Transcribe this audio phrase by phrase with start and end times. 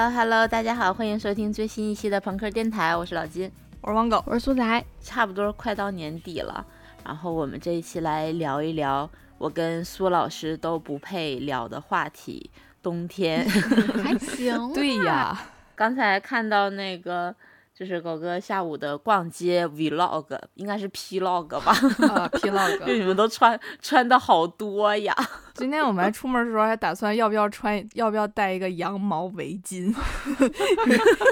[0.00, 4.84] Hello Hello，大家好，欢迎收听最新一期的朋克电台，我是老金，我是王狗，我是苏仔。
[4.98, 6.64] 差不多快到年底了，
[7.04, 12.50] 然后我们这一期来聊一聊我跟苏老师都不配聊的话题——
[12.82, 13.46] 冬天。
[14.02, 14.56] 还行。
[14.72, 15.38] 对呀，
[15.76, 17.36] 刚才看到那个。
[17.80, 21.72] 就是狗哥下午的逛街 vlog，应该是 plog 吧？
[22.12, 22.78] 啊，plog。
[22.84, 25.16] 就你们都穿穿的好多呀！
[25.56, 29.94] 今天我们出门的时候还打算要不要穿，要不要带一个羊毛围巾，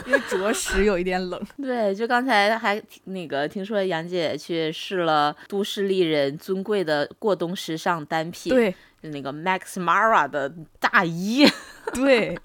[0.07, 1.39] 因为着实有一点冷。
[1.59, 8.71] 对，就刚才还那个听说杨姐去试了都市丽人尊贵的过冬时尚单品，对，
[9.03, 11.47] 就那个 Max Mara 的大衣，
[11.93, 12.39] 对。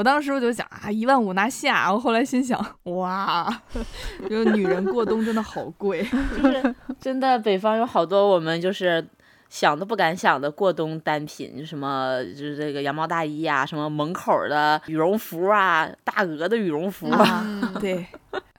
[0.00, 1.92] 我当时我就想啊，一万五拿下。
[1.92, 3.46] 我后来心想，哇，
[4.30, 6.02] 就 女人过冬真的好贵，
[6.42, 7.38] 就是真的。
[7.40, 9.06] 北方有好多我们就是
[9.50, 17.46] 想都不敢想的过冬单品，什么就是这个羊毛大衣啊，什么门口的羽绒服啊，大鹅的羽绒服啊，
[17.78, 18.06] 对，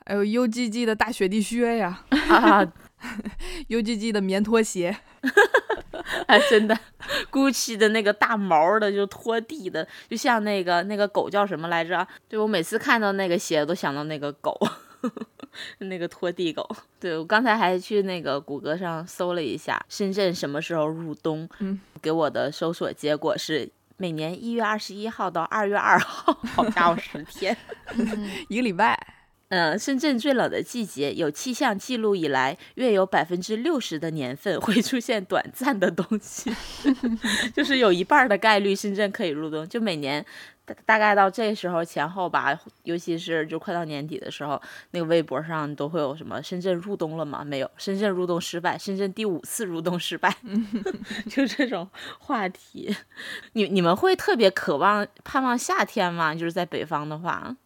[0.06, 2.64] 还有 UGG 的大雪地靴呀，啊
[3.68, 4.96] ，UGG 的棉拖鞋。
[6.28, 6.78] 还真的，
[7.32, 12.08] GUCCI 的那个大毛的，就拖地的，就像那个那个狗叫什么来着？
[12.28, 14.58] 对我每次看到那个鞋，都想到那个狗，
[15.80, 16.68] 那个拖地狗。
[17.00, 21.48] 对我刚才还去那个谷歌上搜了一下，深圳什么时候入冬？
[21.60, 27.56] 嗯，给我的搜索结果是每年一月二十一号到二月二号， 好家伙，十天，
[28.48, 29.21] 一个礼拜。
[29.52, 36.50] 嗯，深圳最冷的季节，有气象记录以来，约有百分之六十的年份会出现短暂的冬季，
[37.54, 39.68] 就是有一半的概率深圳可以入冬。
[39.68, 40.26] 就每年
[40.64, 47.44] 大大概到这时候前后吧，尤其是就快到年底的时候，那个微博上都会有什么深圳入冬了吗？
[47.44, 50.34] 没有，深圳入冬失败，深圳第五次入冬失败，
[51.30, 51.90] 就这种
[52.20, 52.96] 话题。
[53.52, 56.34] 你你们会特别渴望盼望夏天吗？
[56.34, 57.58] 就是在北方的话。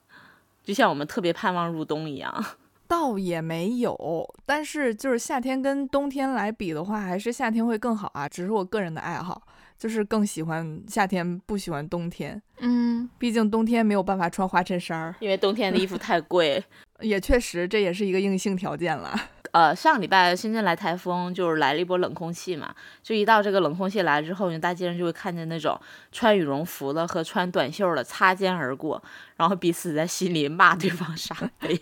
[0.65, 2.45] 就像我们特别盼望入冬一样，
[2.87, 8.27] 倒也没有，但是就是夏天跟冬天来比的话，还是夏天会更好啊。
[8.27, 9.41] 只是我个人的爱好，
[9.77, 12.41] 就是更喜欢夏天，不喜欢冬天。
[12.59, 16.63] 嗯，毕竟冬天没有办法穿花衬衫儿，因为冬天的衣服太贵。
[17.01, 19.13] 也确实，这也是一个硬性条件了。
[19.55, 22.75] 呃，上礼拜深圳来台风，就是来了一波冷空气嘛。
[23.01, 25.79] 就一到这个冷空气来之后，你大街上就会看见那种
[26.11, 29.01] 穿羽绒服的和穿短袖的擦肩而过，
[29.37, 31.81] 然后彼此在心里骂对方傻 逼。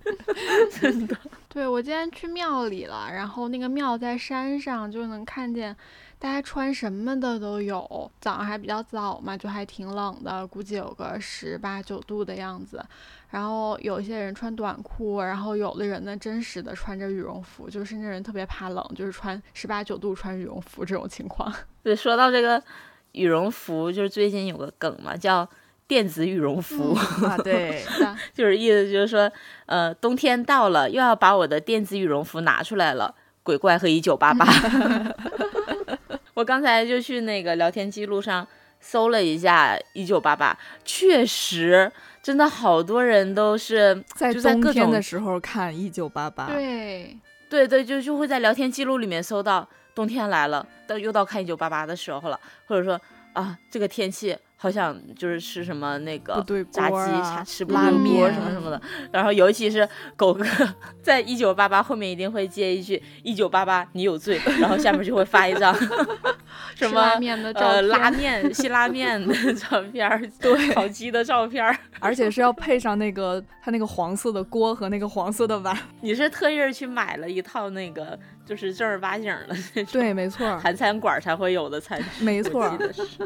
[0.78, 1.16] 真的。
[1.48, 5.74] 对，我今天去庙里了，然后那个庙在山上，就能看见。
[6.20, 12.84] 大家穿什么的都有，早上还比较早嘛，就还挺冷的，估计有个十八九度的样子。
[13.30, 21.52] 然后有些人穿短裤，然后有的人呢，真实的穿着羽绒服，就是深圳人特别怕冷，就是穿十八九度穿羽绒服这种情况。
[21.84, 22.60] 对，说到这个
[23.12, 25.46] 羽绒服，就是最近有个梗嘛，叫
[25.86, 27.84] 电子羽绒服 啊，对，
[28.34, 29.30] 就是意思就是说，
[29.66, 34.46] 呃，冬天到了，又要把我的电子羽绒服拿出来了，鬼怪和一九八八。
[36.38, 38.46] 我刚才就去那个聊天记录上
[38.78, 41.90] 搜了一下一九八八，确实
[42.22, 46.46] 真的好多人都是在冬天的时候看一九八八。
[46.46, 47.18] 对，
[47.50, 52.38] 对对，就就会在聊天记录里面搜到冬天来了，到又到看一九八八的时候了，
[52.68, 53.00] 或者说
[53.32, 54.38] 啊这个天气。
[54.60, 58.82] 好想就是吃什么那个炸鸡、吃拉面什么什么的，
[59.12, 60.44] 然后尤其是狗哥
[61.00, 65.72] 在一九八八后面一定会接一句“一九八八你有罪”，然后下面就会发一张
[66.74, 67.00] 什么
[67.54, 70.10] 呃拉面、新拉面的照片，
[70.42, 71.64] 对，烤鸡的照片，
[72.00, 75.78] 而且是要配上那个他那个黄色的锅和那个黄色的碗。
[76.00, 82.76] 你是特意去买了一套那个就是正儿八经的，对，没错，韩餐馆才会有的餐具，没错，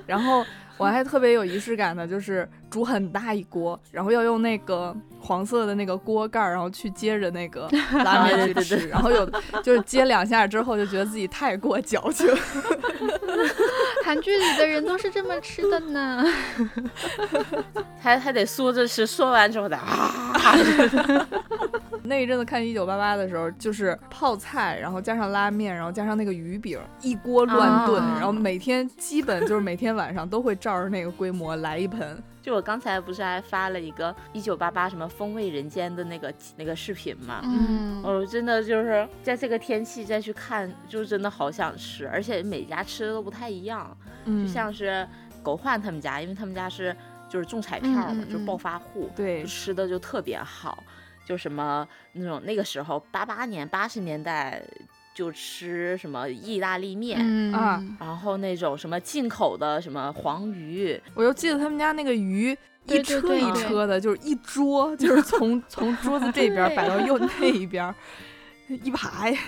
[0.07, 0.45] 然后。
[0.83, 7.69] 我还特别有仪式感的，就是煮很大一锅，然后要用那个黄色的那个锅盖，然后去接着那个
[8.03, 9.31] 拉面去吃，然后有
[9.63, 12.27] 就是接两下之后就觉得自己太过矫情。
[14.03, 16.25] 韩剧里的人都是这么吃的呢，
[18.01, 20.33] 还还得嗦着吃，嗦完之后再啊。
[22.05, 32.21] 那一阵子看一九八八的时候，就是泡菜，然后加上拉面，然后加上那个鱼饼，一锅乱炖，然后每天基本就是每天晚上都会照着那个规模来一盆。
[32.43, 37.41] 就我刚才不是还发了一个一九八八什么风味人间的那个那个视频嘛？
[37.45, 43.97] 嗯，我真的就是在这个天气再去看，就真的好想吃，而且每家吃的都不太一样。
[44.25, 45.09] 嗯，就像是
[45.43, 46.95] 狗焕他们家，因为他们家是
[47.29, 50.83] 就是中彩票嘛，就是暴发户，对，吃的就特别好。
[51.25, 54.61] 就什么那种那个时候八八年八十年代
[55.15, 62.57] 就吃什么意大利面，嗯啊然后那种什么进口的什么黄鱼，我就记得他们家那个鱼。
[62.85, 67.95] 对一车一对对对车的，就是一桌，就是从从桌子这边摆到右那一边，
[68.67, 69.39] 一排。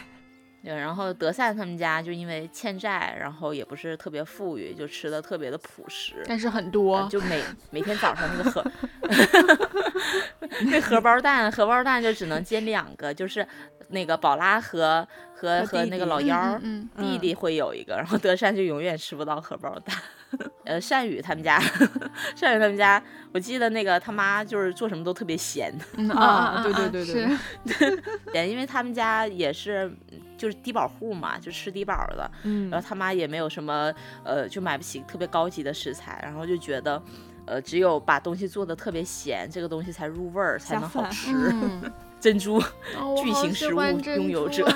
[0.64, 6.24] 对，然后德善他们家就因为欠债，然后也不是特别富裕，就吃的特别的朴实。
[6.26, 8.64] 但是很呃多，就每每天早上那个荷，
[10.70, 13.46] 那荷包蛋，荷包蛋就只能煎两个，就是
[13.88, 19.94] 那个宝拉和和和弟和那个老幺儿嗯弟弟会有一个，然后德善就永远吃不到荷包蛋。
[20.64, 21.60] 呃，善宇他们家，
[22.34, 23.00] 善宇他们家，
[23.32, 27.14] 我记得那个他妈就是做什么都特别咸，嗯啊啊对对对对
[27.68, 28.02] 是
[28.32, 29.88] 咸，因为他们家也是
[30.44, 33.90] 就是低保户嘛，就吃低保的，嗯然后他妈也没有什么
[34.22, 37.02] 呃，就买不起特别高级的食材，然后就觉得。
[37.46, 41.30] 呃，只有把东西做的特别咸，这个东西才入味儿，才能好吃。
[41.52, 42.58] 嗯， 珍珠，
[43.22, 43.82] 巨型食物
[44.16, 44.66] 拥有者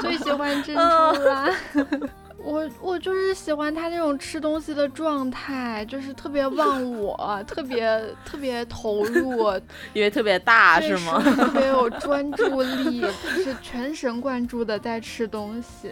[0.00, 1.54] 最喜欢珍珠啦。
[2.44, 9.50] 我我就是喜欢他那种吃东西的状态，就是特别忘我，特别特别投入，
[9.94, 11.22] 因为特别大是吗？
[11.22, 15.90] 特别有专注力， 就是全神贯注的在吃东西。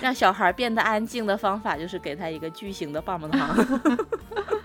[0.00, 3.56] 让小孩变得安静的方法就是给他一个巨型的棒棒糖。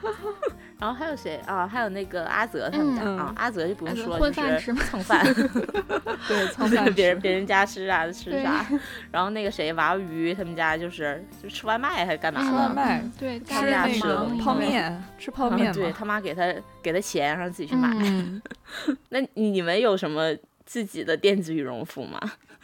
[0.79, 1.68] 然后还有谁啊？
[1.68, 5.24] 还有那个阿泽他们家、嗯啊，阿泽就不用说，了就是蹭饭，
[6.27, 8.65] 对，蹭饭别人别人家吃啥吃对啥。
[9.12, 12.57] 然后那个谁娃娃鱼他们家就是就吃外卖还是干嘛嗯的？
[12.59, 15.74] 外卖对，他吃那们家吃泡面，吃泡啊面嘛。
[15.74, 17.89] 对他妈给他给他钱让他自己去买。
[18.01, 18.41] 嗯
[19.09, 20.35] 那你们有什么
[20.65, 22.19] 自己的电子羽绒服吗？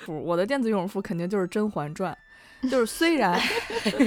[0.05, 2.11] 不，我的电子羽绒服肯定就是《甄嬛传》，
[2.71, 3.39] 就是虽然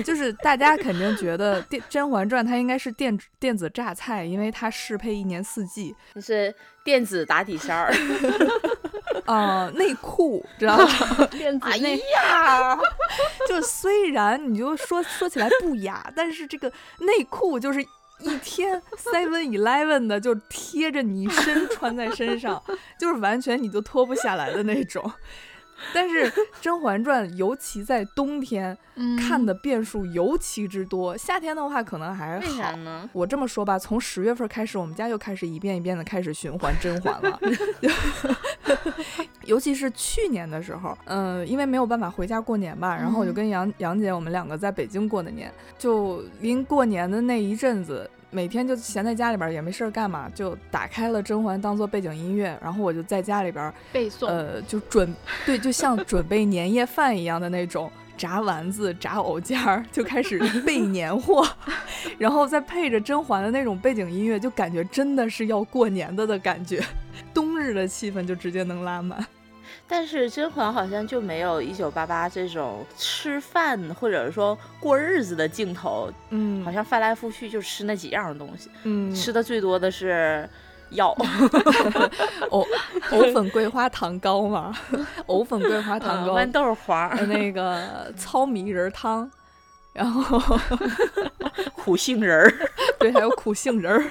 [0.04, 5.94] 就是大家肯定觉得电《甄嬛传》它应该是电子电子榨菜，因为它适配一年四季。
[6.14, 6.54] 就 是
[6.84, 7.94] 电子打底衫儿。
[9.26, 11.26] 啊，内裤知道吗？
[11.32, 12.78] 电子哎内呀，
[13.48, 16.70] 就虽然你就说说起来不雅，但是这个
[17.00, 17.82] 内裤就是
[18.20, 22.62] 一天 Seven Eleven 的就贴着你身穿在身上，
[23.00, 25.12] 就是完全你都脱不下来的那种。
[25.92, 26.30] 但是
[26.60, 28.76] 《甄嬛传》尤其在冬天
[29.28, 32.76] 看的变数尤其之多，夏天的话可能还为啥好。
[32.76, 33.08] 呢？
[33.12, 37.40] 我这么说吧，从十月份开始，我们家又开始一遍一遍的开始循环甄嬛了。
[39.44, 48.08] 尤其是去年的时候，嗯、因为没有办法回家过年吧，然后我就嗯跟杨杨姐我们两个在北京过的年，就临过年的那一阵子。
[48.36, 55.10] 每天就闲在家里边儿也没事儿干嘛，就打开了甄嬛当做背景音乐，然后我就在家里边儿背诵，呃，就准
[55.46, 61.48] 对，就像准备年夜饭一样的那种，炸丸子、炸藕尖儿，就开始备年货，
[62.18, 66.84] 然后再配着甄嬛的那种背景音乐，就感觉真的是要过年的的感觉，
[67.32, 69.26] 冬日的气氛就直接能拉满。
[69.88, 80.48] 但是甄嬛好像就没有一九八八这种吃饭或者说过日子的镜头，嗯好像翻来覆去就吃那几样东西，嗯，吃的最多的是
[80.90, 81.16] 药。
[82.50, 82.66] 藕
[83.10, 84.76] 藕粉桂花糖糕嘛，
[85.26, 89.30] 藕粉桂花糖糕，嗯豌豆黄、呃那个糙米仁儿汤，
[89.92, 90.58] 然后
[91.74, 92.52] 苦杏仁儿，
[92.98, 94.04] 对，还有苦杏仁儿。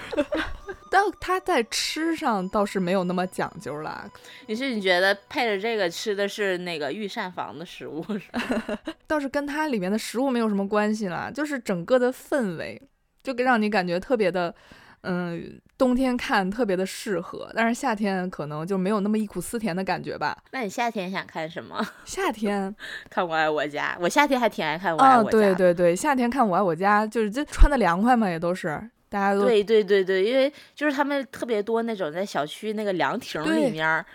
[0.95, 4.09] 但它在吃上倒是没有那么讲究啦，
[4.47, 8.79] 你是你觉得配着这个吃的是那个御膳房的食物是吧？
[9.05, 12.81] 倒是跟它里面的食物没有什么关系啦，就是整个的氛围，
[13.21, 14.55] 就给让你感觉特别的，
[15.01, 20.37] 嗯，冬天看特别的适合，但是夏天可能就没有那么忆苦思甜的感觉吧。
[20.53, 21.85] 那你夏天想看什么？
[22.05, 22.73] 夏天
[23.09, 34.05] 看《我爱我家》，我夏天还挺爱看《我爱啊，我家》对对对，夏天看《我爱我家》，就是这穿的凉快嘛，也都是大家都对对对对，因为就是他们特别多那种在小区那个凉亭里面，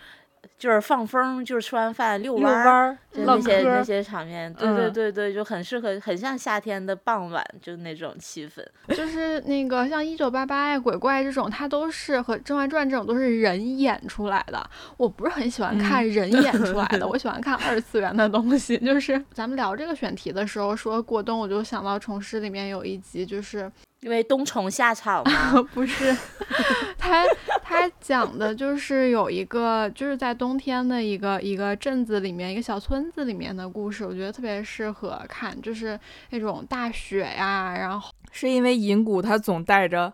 [0.57, 3.83] 就是放风，就是吃完饭遛遛弯儿，就那些那。
[3.83, 8.63] 些场面，对对嗯对对，就很适合，很像夏天的傍晚，就那种气氛。
[8.95, 14.67] 就是那个像一九八八呀、鬼怪这种，它都是和《甄嬛传》这种都是人演出来的。
[14.97, 18.77] 我不是很喜欢看人演出来的， 我喜欢看二次元的东西。
[18.77, 23.71] 就是咱们聊这个选题的时候说过冬，我就想到《虫师》里面有一集，就是
[24.01, 26.15] 因为冬虫夏草吗， 不是，
[26.97, 27.23] 他
[27.63, 35.99] 他讲的就是有一个就是在冬天的一个一个镇子里面一个小村子里面的故事，我觉得特别适合看，就是
[36.31, 40.11] 那种大雪呀，然后是因为银谷他总带着，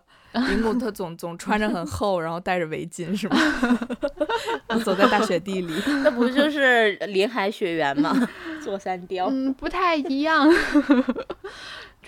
[0.50, 3.36] 银谷他总总穿着很厚，然后戴着围巾是吗？
[4.84, 5.72] 走在大雪地里。
[6.04, 8.14] 那不就是林海雪原吗？
[8.62, 9.28] 坐山雕。
[9.30, 10.46] 嗯不太一样。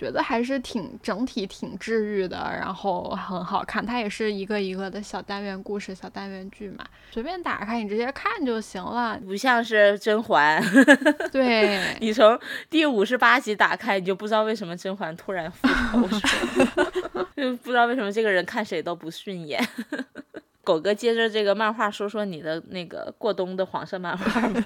[0.01, 3.85] 觉得还是挺整体挺治愈的，然后很好看。
[3.85, 10.59] 它也是一个一个的小单元故事、小单元剧嘛，随便打开你直接看就行了，不像是甄嬛。
[11.31, 15.67] 对你从第五十八集打开，你就不知道为什么甄嬛突然复
[16.07, 16.27] 仇，
[17.37, 19.63] 就不知道为什么这个人看谁都不顺眼。
[20.63, 24.61] 狗哥接着这个漫画说说你的那个过冬的黄色漫画吧。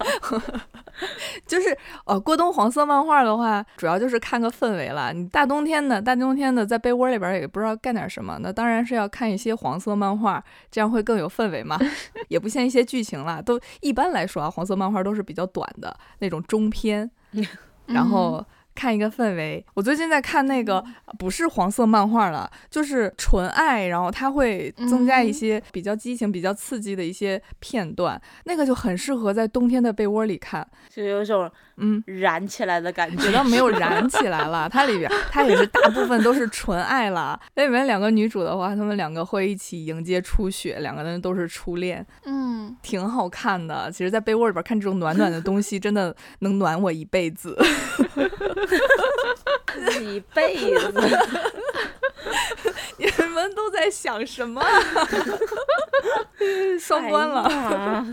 [1.46, 5.12] 就是呃，过冬黄色漫画的话，主要就是看个氛围了。
[5.14, 11.78] 你大冬天的，大冬天的在被窝里边也不知道干点什么，那当然是要看一些黄色漫画，这样会更有氛围嘛。
[12.30, 17.10] 也不限一些剧情了，都一般来说啊，黄色漫画都是比较短的那种中篇，
[17.88, 18.46] 然后。
[18.76, 20.84] 看一个氛围，我最近在看那个
[21.18, 33.32] 不是黄色漫画了，就是纯爱，然后它会增加一些比较激情、比较刺激的一些片段，那个就很适合在冬天的被窝里看，就有种嗯燃起来的感觉。
[33.32, 37.40] 倒没有燃起来了， 它里边它也是大部分都是纯爱了。
[37.56, 43.90] 那里面两个女主的话，她们两个会一起迎接初雪，两个人都是初恋，嗯，挺好看的。
[43.92, 47.58] 其实，在被窝里边看这种暖暖的东西，真的能暖我一辈子。
[50.02, 50.94] 一辈子，
[52.98, 54.64] 你们都在想什么？
[56.80, 58.06] 双关了。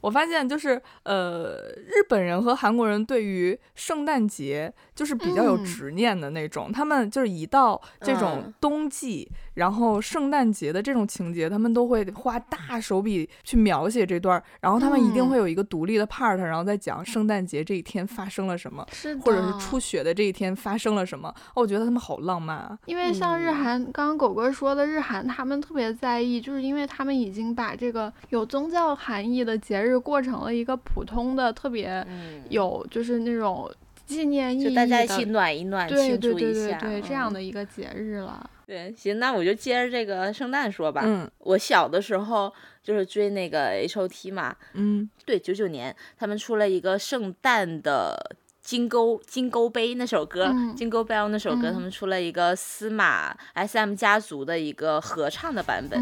[0.00, 1.56] 我发现就是呃，
[1.86, 6.70] 日本人和韩国人对于圣诞节就是比较有执念的那种。
[6.70, 18.86] 他们就是一到这种冬季，然后圣诞节的这种情节，他们都会花大手笔去描写这段，然后他们一定会有一个独立的 part，然后再讲圣诞节这一天发生了什么，
[19.24, 21.30] 或者是初雪的这一天发生了什么。
[21.54, 22.78] 哦，我觉得他们好浪漫啊。
[22.84, 32.06] 因为像日韩，刚刚狗哥说的，日韩他们特别在意，就是因为他们已经把这个有宗教含义的节日过成了一个普通的、特别
[32.50, 33.70] 有就是那种
[34.10, 38.50] 纪念意义就，大家一起暖一暖，庆祝一下，对这样的一个节日了。
[38.66, 41.02] 对，行，那我就接着这个圣诞说吧。
[41.04, 42.52] 嗯，我小的时候
[42.82, 44.54] 就是追那个 H O T 嘛。
[44.74, 48.36] 嗯，对，九九年他们出了一个圣诞的。
[48.62, 55.98] 金钩金钩杯那首歌，金钩 bell 那首歌，他们出了一个司马 S M 家族的一个合唱的版本。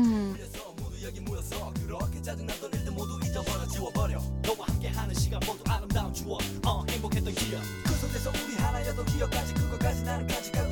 [9.18, 10.67] よ家事ここ家事なら家事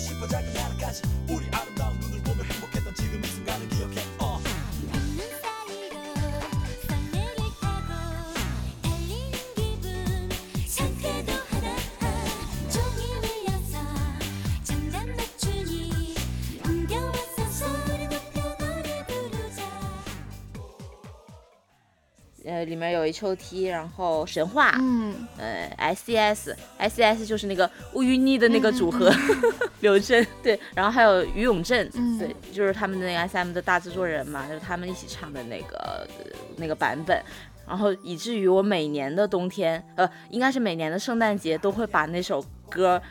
[22.57, 29.13] 呃，里面有 H O T，然后神话，嗯，呃，S C S，S C S 就是那个乌云妮的那个组合，
[29.81, 31.87] 刘真，对，然后还有于永正，
[32.19, 36.09] 对，就是他们的那个 S M 的大制作人嘛，就是他们一起唱的那个
[36.57, 37.23] 那个版本，
[37.69, 43.03] 然后以至于我每年的冬天，呃，应该是每年的圣诞节都会把那首歌。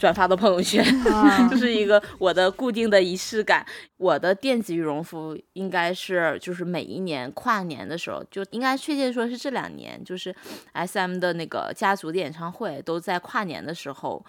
[0.00, 0.82] 转发到朋友圈，
[1.50, 3.64] 就是一个我的固定的仪式感。
[3.98, 10.34] 我的电子羽绒服应该是就是每一年跨年的时候，就应该确切说是这两年，就是
[10.72, 14.24] S M 的那个家族的演唱会都在跨年的时候。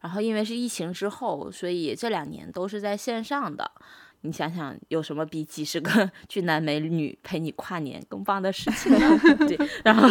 [0.00, 3.68] 然后因为是疫情之后，所以这两年都是在线上的。
[4.22, 9.20] 你想想，有什么比几十个 俊男美女陪你跨年更棒的事情呢？
[9.48, 10.08] 对，然后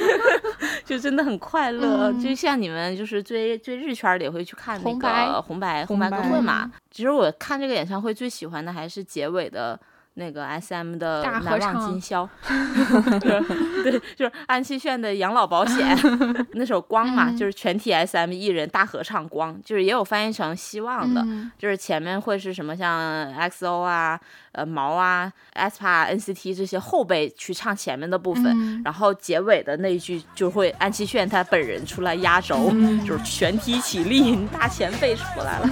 [0.84, 2.12] 就真的很快乐。
[2.14, 6.70] 就像你们就是追追日圈的，也会去看那个红白红白歌会嘛。
[6.90, 9.80] 其实我看这个演唱会最喜欢的还是结尾的。
[10.14, 12.28] 那个 S M 的难忘今宵，
[13.20, 15.96] 对，就是安七炫的养老保险
[16.52, 21.24] 那首光嘛，就是全体 S M 艺人大合唱光，就是也有翻译成希望的，
[21.58, 24.20] 就是前面会是什么像 X O 啊、
[24.52, 32.70] 呃毛啊、aespa、N C T 这些后辈去唱前面的部分，然后结尾的那一句就会安七炫他本人出来压轴，
[33.06, 35.70] 就是全体起立，大前辈出来了。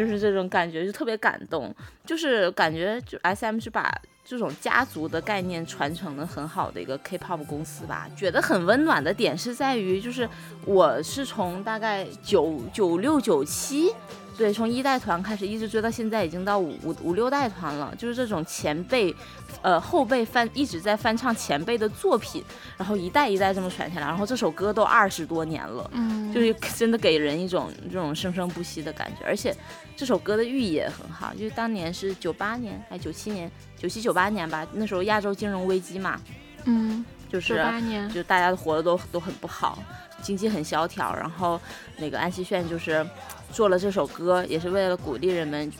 [0.00, 1.74] 就是这种感觉，就特别感动。
[2.06, 8.08] 就是感觉，就 S M 是把这种家族的概念传承的很好的一个 K pop 公司吧。
[8.16, 10.26] 觉得很温暖的点是在于，就是
[10.64, 13.92] 我是从大概九九六九七。
[14.40, 17.94] 对，从一代团开始一直追到现在，已经到五五五六代团了。
[17.98, 19.14] 就是这种前辈，
[19.60, 22.42] 呃后辈翻一直在翻唱前辈的作品，
[22.78, 29.26] 然后一代一代这么传下来，然后这首歌都二十多年了，嗯，就是真的给人一种这种生生不息的感觉。
[29.26, 29.54] 而且
[29.94, 36.18] 这首歌的寓意也很好，就是当年是九八年还九七年，九七九八年吧，那时候亚洲金融危机嘛，
[36.64, 39.78] 嗯，就是九八年，就大家活的都都很不好，
[40.22, 41.60] 经济很萧条，然后
[41.98, 43.06] 那个安熙炫就是
[43.52, 45.70] 做了这首歌，也是为了鼓励人们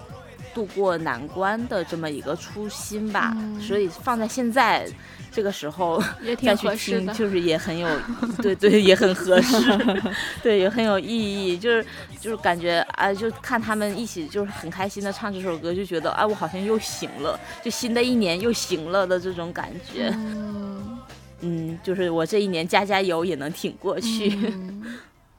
[0.52, 4.84] 度过难关的这么一个初心吧，嗯所以放在现在
[5.30, 7.06] 这个时候也挺再去听。
[7.14, 7.88] 就是也很有，
[8.42, 9.56] 对对，也很合适，
[10.42, 11.86] 对，也很有意义，就是
[12.20, 20.10] 就是感觉啊，就看他们一起就是很开心的唱这首歌，就觉得啊，我好像又行了，就新的一年又行了的这种感觉。
[20.14, 20.98] 嗯，
[21.42, 24.36] 嗯，就是我这一年加加油也能挺过去。
[24.36, 24.82] 嗯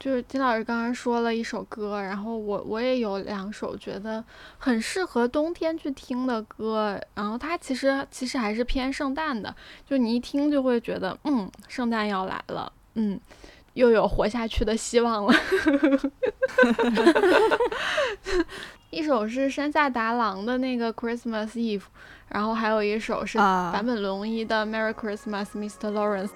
[0.02, 4.24] 就是金老师刚刚说了一首歌，然后我我也有两首觉得
[4.58, 9.56] 很适合冬天去听的歌，然后它其实其实还是偏圣诞的，
[9.86, 13.20] 就你一听就会觉得，嗯，圣诞要来了，嗯，
[13.74, 15.34] 又有活下去的希望了。
[18.90, 21.84] 一首是山下达郎的那个 Christmas Eve，
[22.28, 25.92] 然后还有一首是啊坂本龙一的 Merry Christmas, Mr.
[25.92, 26.32] Lawrence。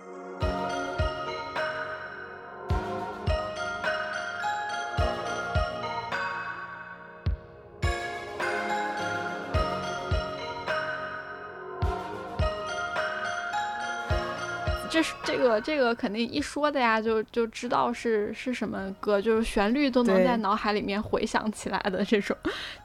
[14.96, 22.34] 这是这个这个肯定一说大家就就知道是是什么歌，就是旋律都能在脑海里面回想起来的这种，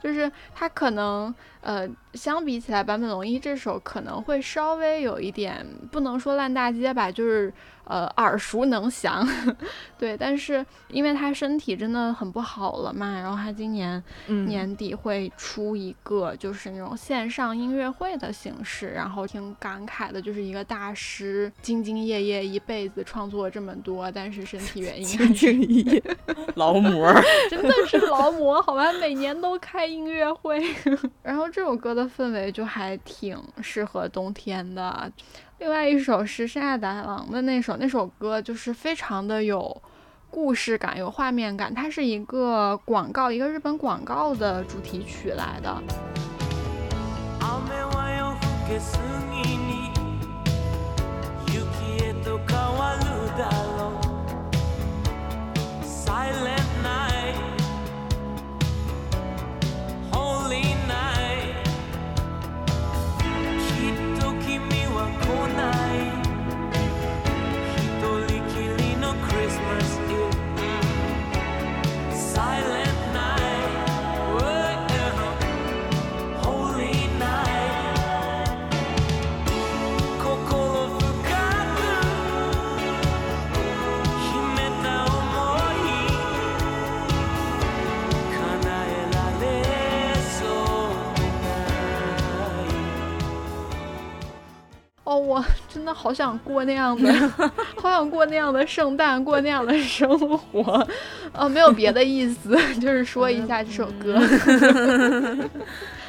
[0.03, 7.53] 就是它可能呃相比起来坂本龙一这首可能会稍微有一点不能说烂大街吧，就是
[7.91, 9.27] 呃耳熟能详，
[9.99, 26.17] 对，但是因为他身体真的很不好了嘛，然后他今年嗯年底会出一个就是那种线上音乐会的形式，然后挺感慨的，就是一个大师兢兢业业一辈子创作这么多，但是身体原因还 兢兢业业，
[26.55, 27.21] 劳模儿，
[27.51, 30.65] 真的是劳模，好吧，每年都开音乐会。
[31.25, 35.11] 然后这首歌的氛围就还挺适合冬天的。
[35.60, 39.82] 另外一首是山下达郎的那首，那首歌就是非常的有
[40.30, 45.82] 故事感、有画面感，它是一个广告，一个日本广告的主题曲来的。
[47.40, 48.98] 雨は夜更けす
[49.32, 49.92] ぎに
[51.48, 51.56] 雪
[52.04, 53.06] へと変わる
[53.38, 54.06] だろう
[95.73, 97.13] 真的好想过那样的，
[97.81, 100.87] 好想过那样的圣诞，过那样的生活。
[101.33, 104.21] 呃，没有别的意思， 就是说一下这首歌。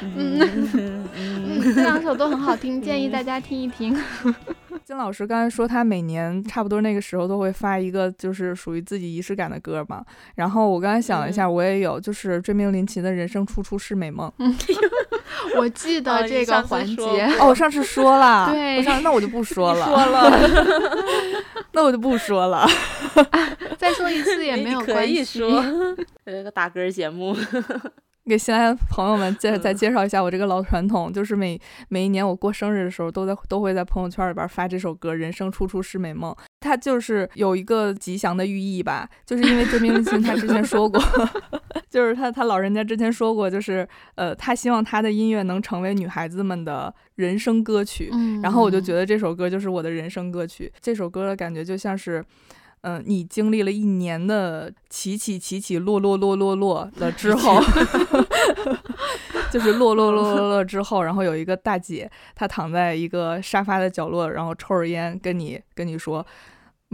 [0.00, 0.40] 嗯
[1.14, 3.96] 嗯，这两首都很好听，建议大家听一听。
[4.84, 14.30] 金老师刚才说他每年差不多那个时候都会发一个就是属于自己仪式感的歌嘛，然后我刚才想了一下，我也有，就是追名林檎的《人生处处是美梦》。
[15.56, 20.30] 我记得这个环说节，哦， 我上次说了，对我上那我就不说了，说了，
[21.72, 22.66] 那我就不说了。
[23.78, 25.14] 再说一次也没有关系。
[25.14, 25.62] 以说，
[26.24, 27.36] 这个打歌节目，
[28.24, 36.32] 给新来的朋友们介再介绍一下我这个老传统，就是每每一年我过生日的时候，都在都会在朋友圈里边发这首歌《人生处处是美梦》。
[36.60, 41.02] 它就是有一个吉祥的寓意吧，就是因为追名林檎他之前说过，
[41.90, 48.10] 就是他他老人家之前说过，就是呃，他希望他的音乐能成为女孩子们的人生歌曲。
[48.12, 50.72] 嗯，然后我就觉得这首歌就是我的人生歌曲。
[50.80, 52.24] 这首歌的感觉就像是，
[52.82, 57.60] 嗯、你经历了一年的起起起起落落落落落了 之后，
[59.50, 66.26] 就是落落落落 落之后，然后有一个大姐，她躺在一个沙发的角落，然后抽着烟，跟你跟你说，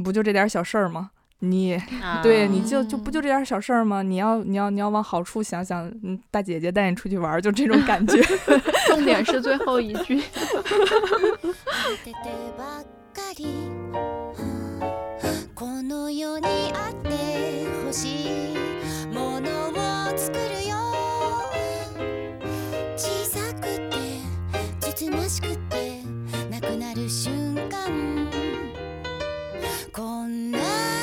[0.05, 1.11] 不就这点小事儿吗？
[1.40, 4.03] 你啊对，你就就不就这点小事儿吗？
[4.03, 8.20] 你要你要你要往好处想想，嗯，大姐姐带你出去玩儿，就这种感觉。
[8.88, 10.20] 重点是最后一句。
[15.59, 18.57] この世にあってほしい
[19.09, 20.77] ものを作るよ
[22.97, 24.21] 小さくて
[24.79, 26.03] つつましくて
[26.49, 28.31] なくなる瞬間
[29.92, 30.61] こんな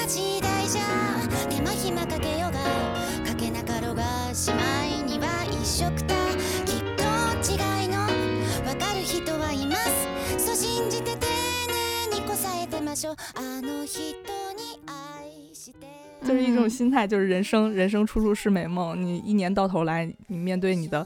[0.08, 0.84] 時代じゃ
[1.50, 2.60] 手間暇かけようが
[3.30, 6.16] かけなかろうがしまいには一緒くた。
[6.64, 7.04] きっと
[7.44, 8.08] 違いのわ
[8.80, 10.46] かる人はいます。
[10.46, 11.28] そう信じて丁
[12.10, 13.16] 寧にこさえてましょう。
[13.36, 14.45] あの人。
[16.26, 19.00] 就是一种嗯心态，就是人生人生处处是美梦。
[19.02, 21.06] 你一年到头来，你面对你的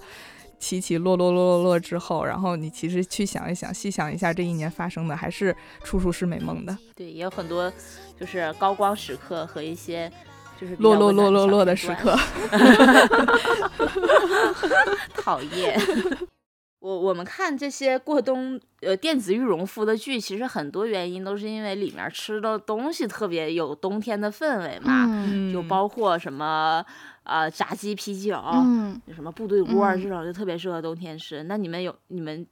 [0.57, 6.77] 起起落落落落落之后，然后你其实去想一想，细想一下这一年发生的，还是处处是美梦的。
[6.95, 7.71] 对，也有很多
[8.19, 10.11] 就是高光时刻和一些
[10.59, 12.19] 就是比落落落落落的片时段刻，
[15.21, 15.79] 讨厌。
[16.79, 26.85] 我我们看这些过冬呃电子羽绒服的剧，其实很多原因都是因为里面吃的东西特别有冬天的氛围嘛，嗯就包括什么
[27.23, 31.43] 呃炸鸡、啤酒，嗯，什么部队锅这种，就特别适合冬天吃。
[31.43, 32.47] 那你们有你们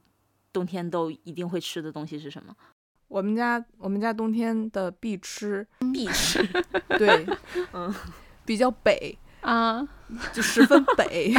[0.52, 2.54] 冬天都一定会吃的东西是什么？
[3.08, 6.46] 我们家我们家冬天的必吃，必吃。
[6.98, 7.26] 对，
[7.72, 7.94] 嗯，
[8.44, 9.86] 比较北，啊，
[10.32, 11.32] 就十分北，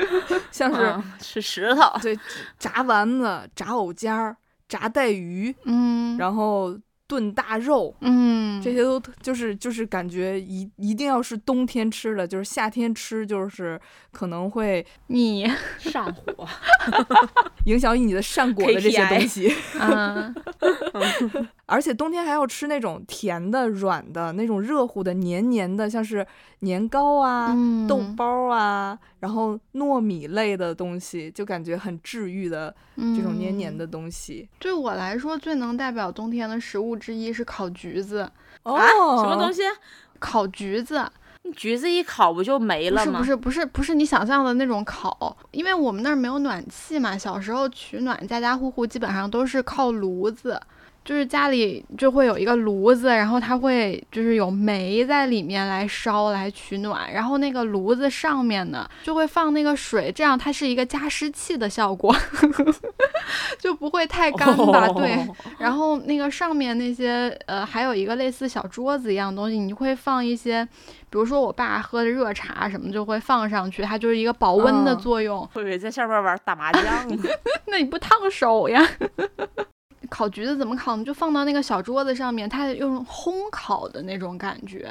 [0.50, 2.18] 像是、嗯吃石头，对
[2.58, 4.36] 炸丸子、炸藕尖儿、
[4.68, 15.46] 炸带鱼，嗯，然后炖大肉，嗯，这些都就是就是感觉一一定要是冬天吃的，就是夏天吃就是可能会你，
[15.78, 16.46] 上火。
[17.66, 19.54] 影响你的善果的这些东西。
[19.78, 20.34] 嗯
[21.66, 26.26] 而且冬天还要吃那种甜的、软的、那种热乎的、黏黏的，像是
[26.62, 34.48] 年糕啊、嗯豆包啊，然后糯米类的东西，就感觉很治愈的这种黏黏嗯的东西。
[34.58, 38.30] 对我来说，最能代表冬天的食物之一是烤橘子。
[38.62, 38.86] 哦，啊，
[39.18, 39.62] 什么东西？
[39.62, 39.68] 西？
[40.18, 41.04] 烤橘子
[41.56, 43.18] 橘子一烤不就没了吗？
[43.18, 47.18] 不是不是不是不是你想象的那种烤，因为我们那儿没有暖气嘛。
[47.18, 50.60] 小时候取暖，家家户户基本上都是靠炉子，
[51.04, 62.14] 就是家里就会有一个炉子，然后它会就是有煤在里面来烧来取暖，然后那个炉子上面呢就会放那个水，这样它是一个加湿器的效果，
[63.58, 64.88] 就不会太干吧？
[64.94, 70.64] 对，哦然后那个上面那些呃，还有一个类似小桌子一样的东西，你会放一些，
[71.10, 75.40] 比如说我爸喝的热茶什么，就会放上去，它就是一个保温的嗯作用。
[75.52, 77.22] 会不会在下面玩打麻将呢。
[77.66, 78.80] 那你不烫手呀？
[80.10, 81.04] 烤橘子怎么烤呢？
[81.04, 84.90] 就放到那个小桌子上面，它用烘烤的那种感觉，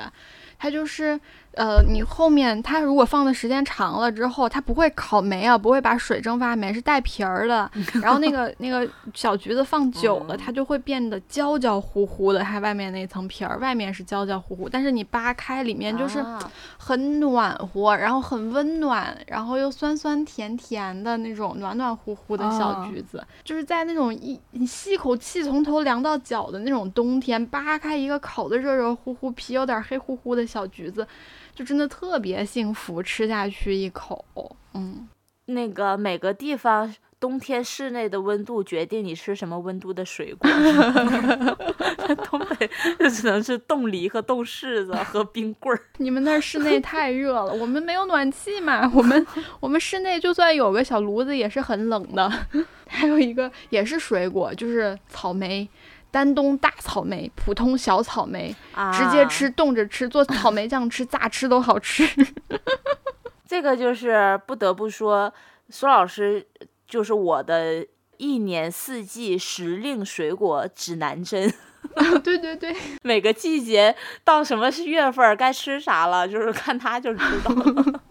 [0.57, 1.19] 它就是
[1.53, 7.69] 呃，你后面它如果放的时间长了之后，它不会烤没啊，不会把水蒸发没，是带皮儿的。
[8.01, 16.51] 然后那个那个小橘子放久了，嗯它就会变得焦焦糊糊的，它外面那层皮儿，外面是焦焦糊糊，但是你扒开里面就是啊。
[16.77, 31.07] 很暖和，然后很温暖，然后又酸酸甜甜的那种暖暖乎乎的小啊橘子，就是在那种一你吸一口气从头凉到脚的那种冬天，扒开一个烤的热热乎乎、皮有点黑乎乎的小橘子，
[31.53, 34.23] 就真的特别幸福，吃下去一口，
[34.73, 35.07] 嗯，
[35.45, 40.49] 那个每个地方冬天室内的温度决定你吃什么温度的水果。
[42.29, 45.81] 东北就只能是冻梨和冻柿子和冰棍儿。
[45.97, 49.25] 你们那儿室内太热了，我们没有暖气嘛，我们
[49.59, 52.29] 我们室内就算有个小炉子也是很冷的。
[52.87, 55.67] 还有一个也是水果，就是草莓，
[56.11, 58.55] 丹东大草莓，普通小草莓，
[58.93, 62.07] 直接啊吃，冻着吃，做草莓酱吃，咋吃都好吃。
[63.47, 65.33] 这个就是不得不说，
[65.69, 66.45] 苏老师
[66.87, 67.85] 就是我的
[68.17, 71.51] 一年四季时令水果指南针。
[72.23, 78.01] 对对对，每个季节到什么月份该吃啥了，就是看他就知道了。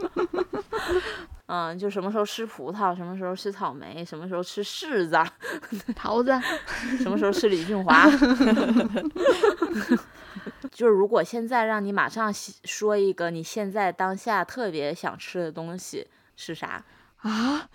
[1.53, 5.19] 嗯，就什么时候吃葡萄，什么时候吃草莓，什么时候吃柿子，
[5.97, 6.31] 桃子，
[7.03, 8.09] 什么时候吃李俊华。
[10.71, 16.85] 就是如果现在让你马上喜说一个你现在当下特别想吃的东西是啥？
[17.17, 17.69] 啊，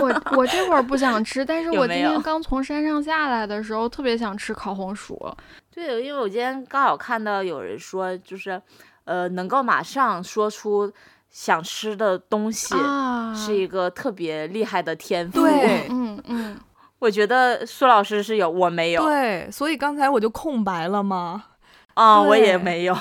[0.00, 5.30] 我我这会儿不想吃，但是我今天刚从山上下来的时候，特别想吃烤红薯。
[5.70, 8.58] 对，因为我今天刚好看到有人说，就是
[9.04, 10.90] 呃，能够马上说出
[11.34, 15.40] 想吃的东西，啊，是一个特别厉害的天赋。
[15.40, 16.56] 对 嗯嗯，
[17.00, 19.02] 我觉得苏老师是有，我没有。
[19.02, 21.46] 对，所以刚才我就空白了嘛。
[21.94, 22.96] 啊、我也没有。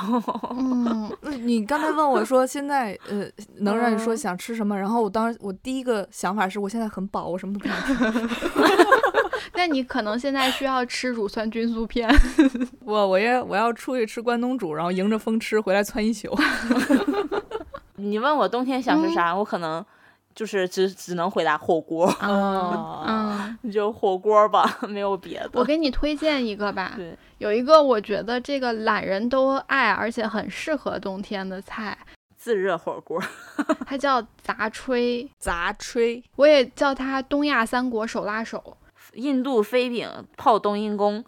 [0.52, 3.26] 嗯， 那你刚才问我说 现在呃
[3.58, 7.94] 能让你说嗯想吃什么，然后我当时我第一个想法是我现在很饱，我什么都不想吃。
[9.54, 12.10] 那你可能现在需要吃乳酸菌素片。
[12.84, 16.36] 我我要我要出去吃关东煮，然后迎着风吃，回来窜一宿。
[18.04, 19.84] 你问我冬天想吃啥，我可能
[20.36, 25.52] 就是只只能回答火锅，哦嗯，你 就火锅吧，没有别的。
[25.54, 31.98] 我给你推荐一个吧，对，有一个我觉得这个懒人都爱，而且很适合冬天的菜，
[32.36, 33.22] 自热火锅，
[33.86, 38.78] 它叫杂炊，杂炊，我也叫它东亚三国手拉手。
[39.14, 41.24] 印度飞饼泡冬阴功，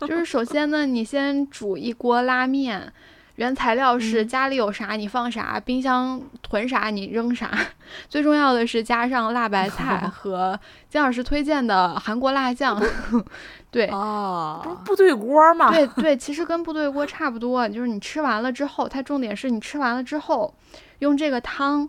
[0.00, 2.92] 就是首先呢，你先煮一锅拉面，
[3.40, 7.50] 原材料是嗯家里有啥你放啥，冰箱囤啥你扔啥。
[8.06, 12.78] 最重要的是加上辣白菜 和金老师推荐的韩国辣酱。
[13.72, 15.70] 对，哦不是部队锅吗？
[15.72, 20.52] 对对，其实跟部队锅差不多，就是你吃完了之后，它重点是你吃完了之后，
[20.98, 21.88] 用这个汤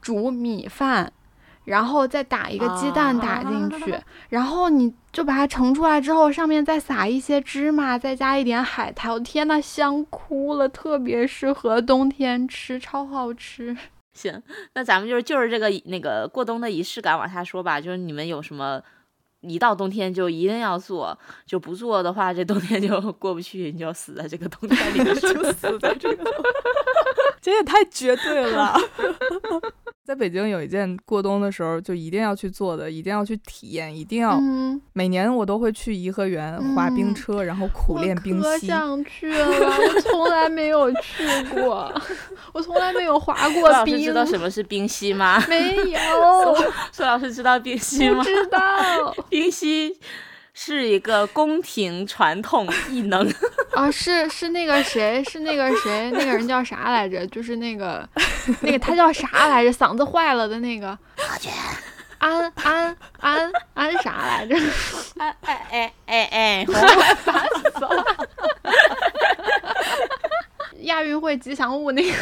[0.00, 1.12] 煮米饭，
[1.64, 3.94] 然后再打一个鸡蛋打进去，
[4.28, 13.76] 然后你就把它盛出来之后，上面再撒一些芝麻，再加一点海苔，我天呐，香哭了，特别适合冬天吃，超好吃。
[14.14, 14.42] 行，
[14.74, 18.80] 那咱们就是就是这个那个过冬的仪式感往下说吧，就是你们有什么？
[19.44, 26.22] 一到冬天就一定要做，就不做的话，这冬天就过不去，你就死在这个冬天里面就死在这个，
[27.42, 28.74] 这也太绝对了。
[30.04, 38.58] 在北京有一件过冬的时候就一定要去做的，一定要去体验，一定要、嗯，每年我都会去颐和园滑冰车，然后苦练冰我。
[38.58, 41.24] 想去了，我从来没有去
[41.54, 41.92] 过，
[42.52, 43.94] 我从来没有滑 过冰。
[43.94, 45.40] 老师知道什么是冰嬉吗？
[45.48, 46.56] 没有，
[46.90, 48.18] 苏老师知道冰嬉吗？
[48.18, 49.96] 不知道 冰嬉
[50.54, 53.26] 是一个宫廷传统艺能，
[53.72, 57.26] 啊，是是那个谁，是那个谁，那个人叫啥来着？
[57.28, 58.06] 就是那个
[58.60, 59.72] 那个他叫啥来着？
[59.72, 60.96] 嗓子坏了的那个。
[62.18, 64.54] 安安安安啥来着？
[65.18, 66.66] 哎哎哎哎哎，
[70.82, 72.12] 亚运会吉祥物那个。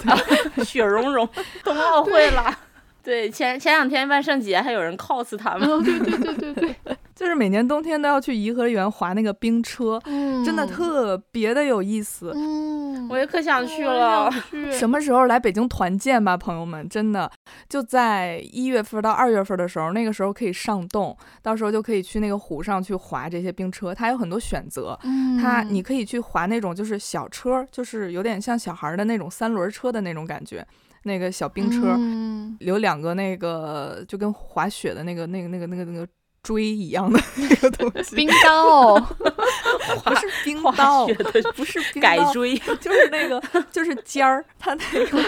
[0.64, 1.28] 雪融融，
[1.64, 2.56] 冬奥会了。
[3.02, 5.68] 对，前前两天万圣节还有人 cos 他们。
[5.68, 6.74] 哦，对对对对对，
[7.20, 12.32] 就是每年冬天都要去颐和园滑那个冰车，嗯，真的特别的有意思。
[12.34, 14.30] 嗯，我也可想去了。
[14.72, 16.88] 什么时候来北京团建吧，朋友们？
[16.88, 17.30] 真的
[17.68, 24.98] 就在一月份到二月份的时候，那个时候可以上冻，到时候就可以去那个湖上去滑这些冰车，它有很多选择。
[25.02, 30.66] 嗯，它你可以去滑那种就是小车，就是有点像小孩儿的那种三轮车的那种感觉，
[31.02, 36.08] 那个小冰车，嗯有两个那个就跟滑雪的那个那个那个那个那个
[36.42, 38.98] 锥一样的 那个东西，冰刀，
[40.04, 41.06] 不是冰刀
[41.54, 45.22] 不是冰刀，改锥，就是那个就是尖儿，它那个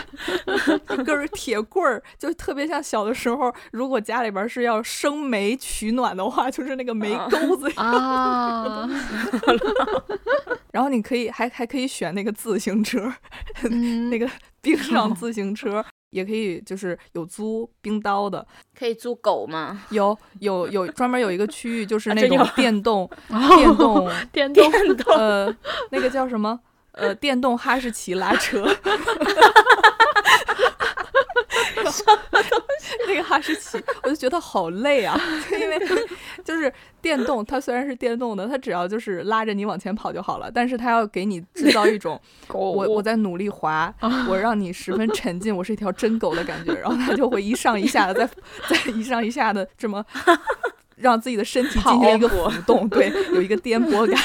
[0.94, 7.70] 一根儿铁棍儿，就特别像小的时候，如果家里边儿是要生煤取暖的话，就是那个煤钩子。
[7.77, 8.88] 啊，
[10.72, 13.12] 然后你可以还还可以选那个自行车，
[13.64, 14.29] 嗯那个
[14.61, 15.85] 冰上自行车。
[16.12, 18.46] 也可以，就是有租冰刀的，
[18.79, 19.83] 可以租狗吗？
[19.90, 23.11] 有有有专门有一个区域，就是那种 电动
[23.57, 25.57] 电动电动电动呃，
[25.90, 26.61] 那个叫什么？
[26.92, 28.64] 呃，电动哈士奇拉车。
[33.07, 35.19] 那个哈士奇，我就觉得好累啊，
[35.51, 35.79] 因为
[36.45, 43.93] 就是电动，它虽然是电动的，它只要就是拉着你往前跑就好了，但是它要给你制造一种 我我在努力滑，
[44.29, 48.29] 我让你十分沉浸，我是一条真狗的感觉，然后它就会一上一下的，在
[48.69, 50.05] 在一上一下的这么
[50.97, 54.21] 让自己的身体进行一个浮动，对，有一个颠簸感。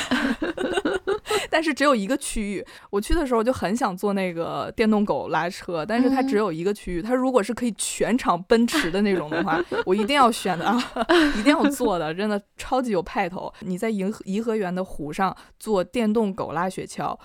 [1.58, 7.02] 但是只有一个区域，我去的时候就很想坐那个电动狗拉车，但是它只有一个区域。
[7.02, 10.80] 它如果是可以全场奔驰的那种的话，我一定要选的啊，
[11.36, 13.52] 一定要坐的，真的超级有派头。
[13.62, 17.17] 你在颐颐和园的湖上坐电动狗拉雪橇，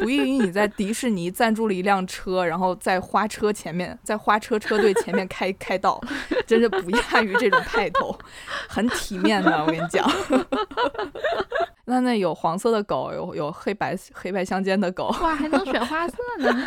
[0.00, 6.00] 不异于你在迪士尼赞助了一辆车，然后在花车前面，在花车车队前面开开道，
[6.46, 8.18] 真是不亚于这种派头，
[8.68, 9.60] 很体面的。
[9.60, 10.10] 我跟你讲。
[11.86, 16.66] 那那有黄色的狗，有有黑白黑白相间的狗，哇，还能选花色呢。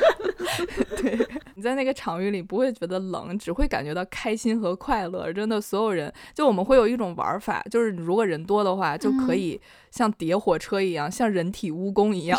[0.98, 1.17] 对，
[1.56, 5.32] 你在那个场域里不会觉得冷，只会感觉到开心和快乐。
[5.32, 12.38] 真的，所有人就我们会有一种玩法，就是如果人多的话，就可以像叠火车一样，像人体蜈蚣一样，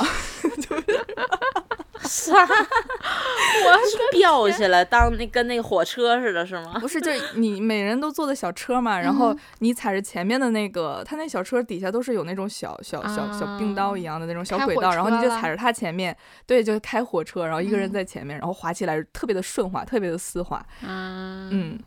[2.04, 2.34] 啥？
[2.34, 3.78] 我
[4.12, 6.76] 飙起来当那跟那个火车似的，是吗？
[6.78, 16.14] 不是，就是你每人都坐的小车嘛，然后你踩着前面的那个，他那小车底下都是有那种小小小小冰刀一样的那种小轨道，然后你就了踩着它前面，
[16.46, 21.78] 对，就开火车，然后一个人嗯在前面，然后滑起来特别的顺滑，特别的丝滑，嗯嗯。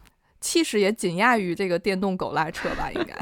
[0.47, 3.13] 气势也仅亚于这个电动狗拉车吧，应该，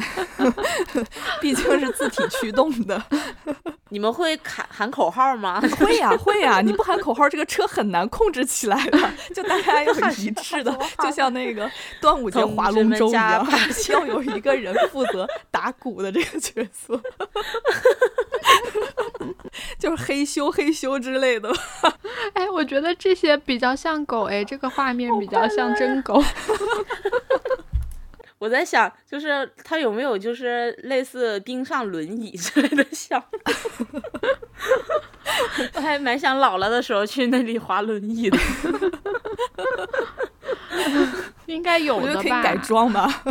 [1.41, 3.03] 毕竟是自体驱动的。
[3.89, 5.59] 你们会喊喊口号吗？
[5.79, 8.99] 会呀、会呀、你不喊口号，这个车很难控制起来的。
[9.33, 13.57] 就大家要一致的，就像那个端午节划龙舟一样把，
[13.89, 17.01] 要有一个人负责打鼓的这个角色，
[19.79, 21.53] 就是嘿咻嘿咻之类的。
[22.33, 26.21] 哎，我觉得这些比较像狗，哎，这个画面比较像真狗。
[28.38, 33.39] 我在想，就是它有没有就是类似冰上轮椅之类的项目？
[35.73, 38.38] 我还蛮想老了的时候去那里滑轮椅的。
[41.45, 42.13] 应该有的吧？
[42.15, 43.23] 得可以改装吧。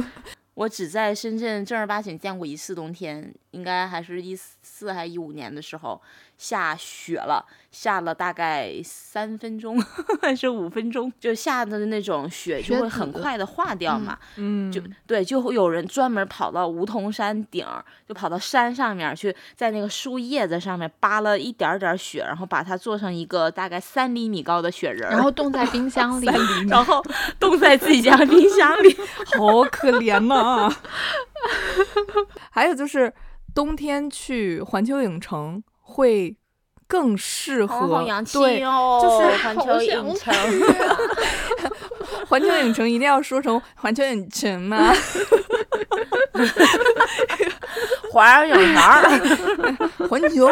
[0.54, 4.53] 我只在深圳正儿八经见过一次冬天，应该还是一四
[4.92, 6.00] 还一五年的时候
[6.38, 9.80] 下雪了，下了大概三分钟
[10.20, 14.18] 还是五分钟，就下的那种雪就会很快的化掉嘛。
[14.36, 17.66] 嗯，就对，就会有人专门跑到梧桐山顶，
[18.08, 26.26] 就跑到山上面去，在那个树叶子上面扒了一点点雪，然后把它做成一个大概三厘米高的雪人，然后冻在冰箱 里。
[26.68, 27.02] 然后
[27.38, 28.96] 冻在自己家冰箱里。
[29.36, 30.68] 好可怜呐、
[32.50, 33.12] 还有就是
[33.54, 36.36] 冬天去环球影城会
[36.88, 39.00] 更适合，好洋气对，哦！
[39.02, 40.34] 就是 环球影城，
[42.28, 44.92] 环球影城一定要说成环球影城吗？
[48.10, 49.00] 环球影城儿，
[50.08, 50.48] 环球。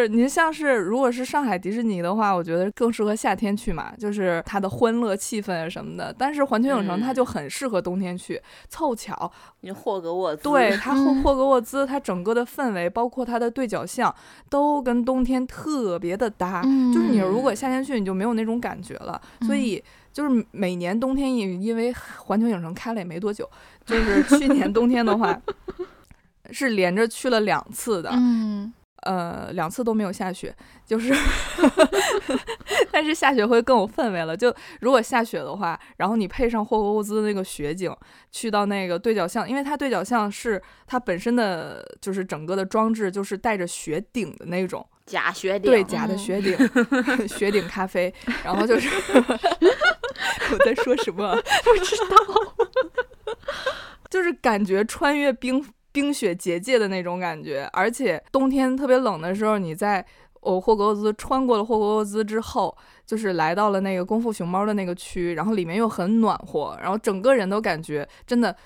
[0.00, 6.14] 就是你像是如果是上海迪士尼的话，我觉得更适合夏天去嘛，就是它的欢乐气氛啊什么的。
[6.16, 14.14] 但是环球影城它就很适合冬天去，凑巧你霍格沃兹，对， 它霍嗯霍格沃兹，它整个的氛围，包括它的对角巷，
[14.48, 16.62] 都跟冬天特别的搭。
[16.64, 19.20] 嗯就是你如果夏天去，你就没有那种感觉了。
[19.42, 19.82] 所嗯以
[20.12, 23.46] 就是每年冬天也因为环球影城开了也没多久，
[23.84, 25.38] 就是去年冬天的话，
[26.50, 28.10] 是连着去了两次的。
[28.14, 31.14] 嗯，呃，两次都没有下雪，就是，
[32.92, 34.36] 但是下雪会更有氛围了。
[34.36, 37.94] 就如果下雪的话，然后你配上霍格沃兹那个雪景，
[38.30, 46.56] 去到那个对角巷，因为它对角巷是它本身的就是整个的装置就是带着雪顶的那种，假雪顶，对，假的嗯雪顶，
[47.26, 48.12] 雪顶咖啡，
[48.44, 48.88] 然后就是
[50.52, 51.34] 我在说什么？
[51.64, 52.16] 不知道，
[54.10, 60.04] 就是感觉穿越冰冰雪结界的那种感觉，而且冬天特别冷的时候，你在
[60.40, 68.56] 哦霍格沃兹穿过了霍格沃兹之后，就是来到了那个功夫熊猫的那个区，然后里面又很暖和，然后整个人都感觉真的。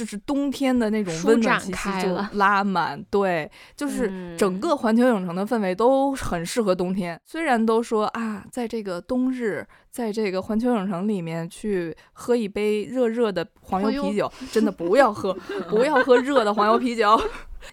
[0.00, 7.20] 就是冬天的那种温暖气息就拉满，对，就是整嗯个环球影城的氛围都很适合冬天。
[7.26, 15.34] 虽然都说啊，在这个冬日，在这个环球影城里面去喝一杯热热的黄油啤酒，真的不要喝，
[15.68, 17.20] 不要喝热的黄油啤酒，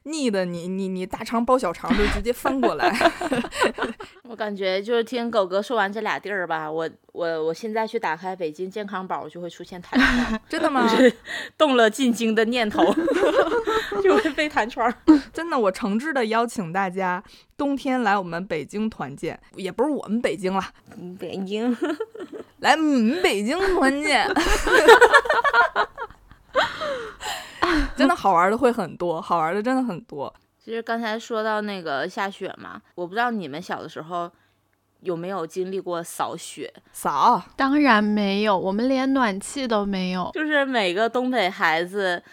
[0.04, 2.94] 腻的你你你大肠包小肠就直接翻过来。
[4.24, 10.90] 我感觉就是听狗哥说完这俩地儿吧，我我我现在去打开北京健康宝就会出现弹窗，真的吗？
[11.58, 12.84] 动了进京的念头，
[14.04, 14.94] 就会被弹窗。
[15.34, 17.24] 真的，我诚挚的邀请大家
[17.56, 20.64] 冬天来我们北京团建，也不是我们北京了，
[20.98, 21.76] 嗯北京，
[22.60, 24.30] 来我们北京团建。
[27.96, 30.34] 真的好玩的会很多，好玩的真的很多。
[30.64, 34.32] 其实刚才说到那个下雪嘛，我不知道你们小的时候
[35.02, 40.30] 有没有经历过扫雪，扫，当然没有，我们连暖气都没有。
[40.34, 42.24] 就是每个东北孩子。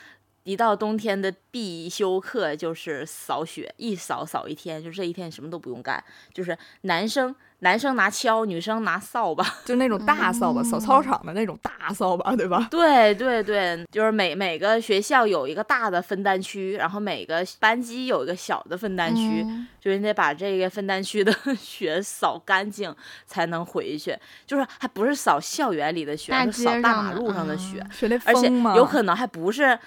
[0.46, 7.34] 一到冬天的必修课就是扫雪，一扫扫一天，就这一天什么都不用干，就是男生
[7.64, 12.68] 男生拿锹，女生拿扫把， 就那种大扫把，扫操场的那种大扫把，对吧？
[12.70, 19.66] 对对对，就是每每个学校有一个大的分担区，然后每个班级有一个小的分担区，嗯。
[19.80, 22.94] 就是你得把这个分担区的雪扫干净
[23.26, 24.16] 才能回去。
[24.46, 27.86] 就是还不是扫校园里的雪，大是扫大马路上的嗯雪，
[28.26, 29.78] 而且，有可能还不是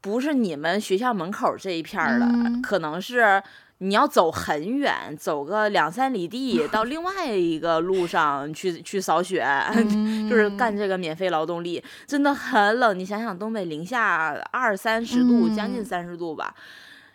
[0.00, 2.60] 不是你们学校门口这一片儿的，嗯。
[2.60, 3.40] 可能是。
[3.84, 9.44] 你要走很远，走个两三里地，到 另外一个路上去去扫雪，
[10.30, 12.96] 就是干嗯这个免费劳动力，真的很冷。
[12.96, 16.54] 你想想，东北零下二三十度，将近嗯三十度吧，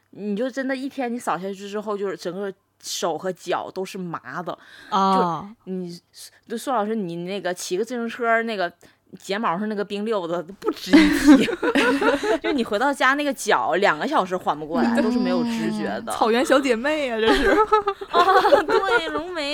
[0.09, 2.53] 你就真的一天你扫下去之后，就是整个
[2.83, 4.57] 手和脚都是麻的。
[4.89, 5.97] 啊，你
[6.49, 8.71] 就苏老师，你那个骑个自行车那个。
[9.19, 10.93] 睫毛上那个冰溜子不值一
[11.37, 11.49] 提，
[12.43, 16.11] 就你回到家那个脚两个小时缓不过来，都是没有知觉的。
[16.11, 17.49] 草原小姐妹啊，这是。
[18.11, 18.23] 啊，
[18.67, 19.53] 对，浓眉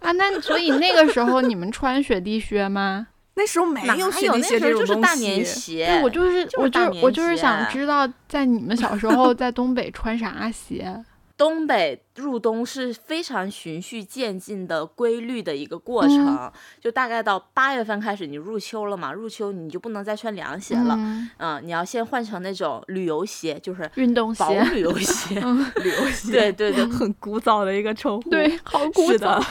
[0.00, 3.06] 啊，那所以那个时候你们穿雪地靴吗？
[3.34, 5.44] 那时候没哪有雪地鞋这那时候就是种东西大棉。
[5.44, 11.02] 鞋对，，我就是我就就是我就是想知道，在你们小时候在东北穿啥鞋？
[11.34, 28.30] 东北入冬是非常循序渐进的规律的一个过程，就大概到八月份开始，你入秋了嘛，入秋你就不能再穿凉鞋了，嗯嗯，你要先换成那种旅游鞋，就是运动薄 鞋，旅游 鞋，旅游鞋，对对对， 很古早的一个称呼。
[28.30, 29.46] 对，好古是早的，，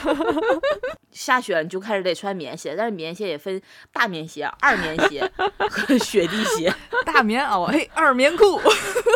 [1.10, 3.60] 下雪了你就开始得穿棉鞋，但是棉鞋也分
[3.92, 5.30] 大棉鞋、二棉鞋
[5.68, 6.72] 和雪地鞋。
[7.04, 8.60] 大棉袄，嘿，二棉裤，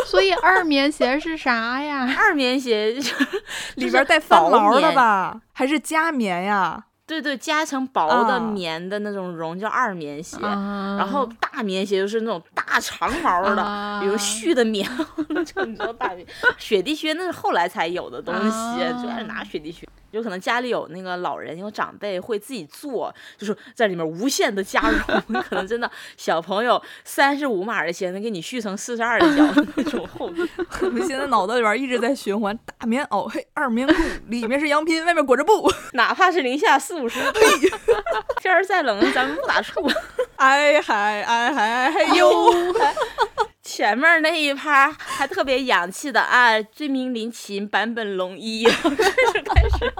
[0.05, 2.13] 所以二棉鞋是啥呀？
[2.17, 3.13] 二棉鞋就是
[3.75, 5.41] 里边带翻毛的吧？
[5.53, 6.85] 还是加棉呀？
[7.07, 14.85] 对对，加层薄的啊棉的那种绒叫二棉鞋，啊然后大棉鞋就是那种大长毛的，啊比如絮的棉，
[15.45, 16.27] 就你知道大棉
[16.57, 19.87] 雪地靴那是后来才有的东西，啊最开始拿雪地靴。
[20.11, 29.43] 有可能家里有那个老人有长辈会自己做，就是在里面无限的加绒， 可能真的小朋友三十五码的鞋能给你续成四十二的脚
[29.75, 30.47] 那种厚度。
[30.81, 33.93] 我们现在脑袋里边一直在循环：大棉袄，嘿，二棉裤，
[34.27, 35.69] 里面是羊皮，外面裹着布。
[35.91, 37.39] 哪怕是零下四五十度，
[38.41, 39.91] 天儿再冷，咱们不打怵。
[40.37, 42.29] 哎嗨哎嗨嘿呦！
[43.63, 49.93] 前面那一趴还特别洋气的啊，追名林琴坂本龙一， 开始开始。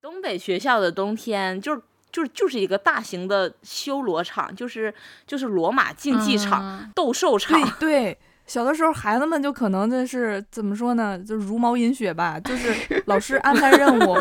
[0.00, 4.92] 东北学校的冬天就是就是就是一个大型的修罗场，就是
[5.26, 7.90] 就是罗马竞技场、嗯斗兽场对。
[7.92, 14.18] 对，小的时候孩子们就可能就是怎么说呢，就茹毛饮血吧，就是老师安排任务，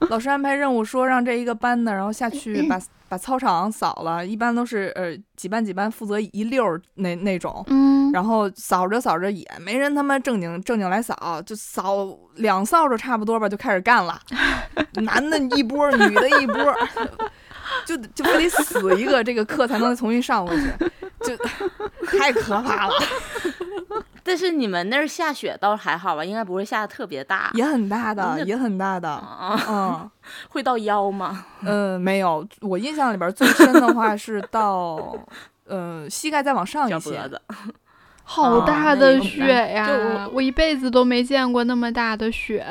[0.10, 7.64] 老师安排任务说让这一个班的，然后下去把把操场扫了，一般都是呃几班几班负责一溜儿那那种。
[7.68, 14.20] 嗯，然后扫着扫着也没人他妈正经正经来扫，就扫两扫帚差不多吧，就开始干了，
[15.02, 16.74] 男的一波，女的一波，
[17.84, 20.70] 就就非得死一个，这个课才能重新上过去，
[21.20, 21.36] 就
[22.18, 22.94] 太可怕了，
[24.28, 26.22] 但是你们那儿下雪倒是还好吧？
[26.22, 27.50] 应该不会下的特别大。
[27.54, 30.10] 也很大的，也很大的，啊，嗯
[30.50, 31.46] 会到腰吗？
[31.62, 35.16] 嗯， 没有，我印象里边最深的话是到
[35.66, 37.40] 呃膝盖再往上一些，脚脖子。
[38.30, 39.88] 好啊大的雪呀！
[39.88, 42.62] 我我一辈子都没见过那么大的雪。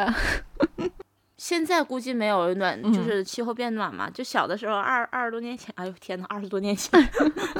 [1.48, 4.10] 现在估计没有暖，就嗯是气候变暖嘛。
[4.10, 6.92] 就小的时候，二二十多年前，哎呦天呐，二十多年前，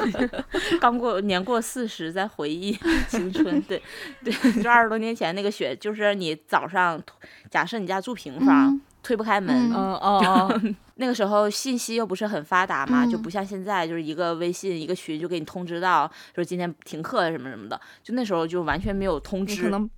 [0.82, 2.78] 刚过年过四十，在回忆
[3.08, 3.62] 青春。
[3.62, 3.82] 对
[4.26, 7.02] 对，就二十多年前那个雪，就是你早上，
[7.50, 9.56] 假设你家住平房，嗯推不开门。
[9.72, 10.62] 哦哦，
[10.96, 17.80] 那个时候信息又不是很发达嘛，就嗯不像现在，就是一个微信一个群就给你通知到，说今天停课什么什么的。
[18.04, 19.64] 就那时候就完全没有通知。
[19.64, 19.90] 可能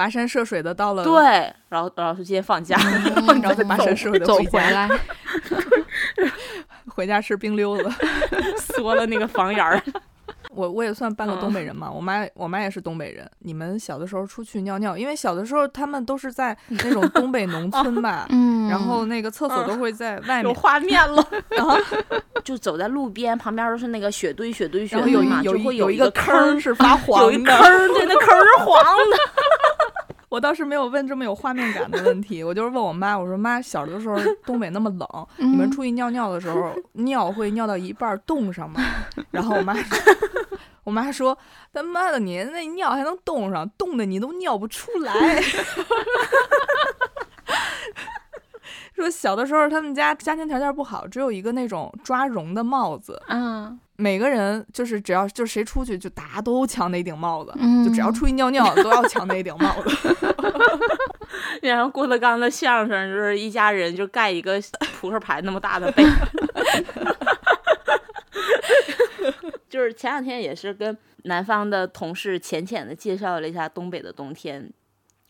[0.00, 1.20] 跋山涉水的到了，对，
[1.68, 2.74] 然后然后说今天放假，
[3.42, 4.88] 然后再跋山涉水的走回家，来
[6.88, 7.90] 回家吃冰溜子。
[8.58, 9.82] 缩了那个房檐儿。
[10.52, 13.28] 我我也算半个嗯东北人嘛，我妈我妈也是东北人。
[13.38, 21.78] 你们小的时候出去尿尿，因为小的时候他们都是在那种东北农村吧，嗯，然后那个厕所都会在外面有面，画面了，然后
[22.42, 27.88] 就走在路边，旁边都是那个雪堆、雪堆、雪然后有堆嘛，一有一就会一个坑坑是发黄有一坑的。
[27.94, 29.16] 对，那坑是黄的。
[30.30, 34.16] 我倒是没有问这么有画面感的问题，我就是问我妈，我说妈，小的时候
[34.46, 38.80] 东北那么冷，你们嗯出去尿尿的时候 尿会尿到一半冻上吗？
[39.32, 39.74] 然后我妈
[40.84, 41.36] 我妈说
[41.72, 45.12] 他妈的你那尿还能冻上，冻的你都尿不出来。
[48.94, 60.16] 说小的时候他们家家庭条件不好，只有一个那种抓绒的帽子，嗯每个人就是只要就谁出去就大家都抢那顶帽子，嗯，就只要出去尿尿都要抢那顶帽子。
[61.62, 64.58] 然后郭德纲的相声就是一家人就盖一个
[65.00, 66.04] 扑克牌那么大的被。
[69.68, 74.68] 就是前两天也是跟南方的同事浅浅的介绍了一下东北的冬天，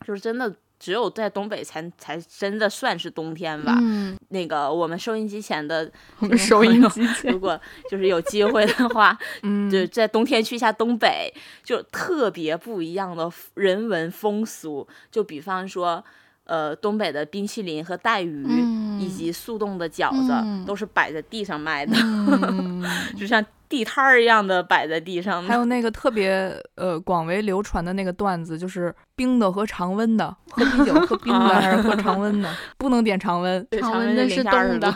[0.05, 3.77] 就是真的只有在东北才才真的算是冬天吧。
[3.79, 11.31] 嗯，那个我们收音机前的 我们收音机前如果就是有机会的话， 嗯，就在冬天去一下东北，
[11.63, 14.87] 就特别不一样的人文风俗。
[15.11, 16.03] 就比方说，
[16.45, 22.83] 呃，东北的冰淇淋和带鱼，嗯以及速冻的饺子，嗯都是摆在地上卖的，嗯
[23.17, 25.47] 就像地摊儿一样的摆在地上的。
[25.47, 32.53] 还有那个特别呃广为流传的那个段子，就是冰的和常温的，喝啤酒喝冰的啊还是喝常温的？
[32.77, 34.95] 不能点常温，常温的是下20冻的，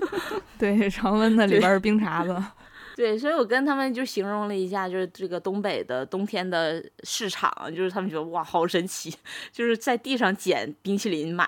[0.58, 2.42] 对，常温的里边是冰碴子。
[3.02, 9.12] 对，所以我跟他们就形容了一下，就是这个东北的冬天的市场，就是他们觉得哇，好神奇，
[9.50, 11.44] 就是在地上捡冰淇淋买，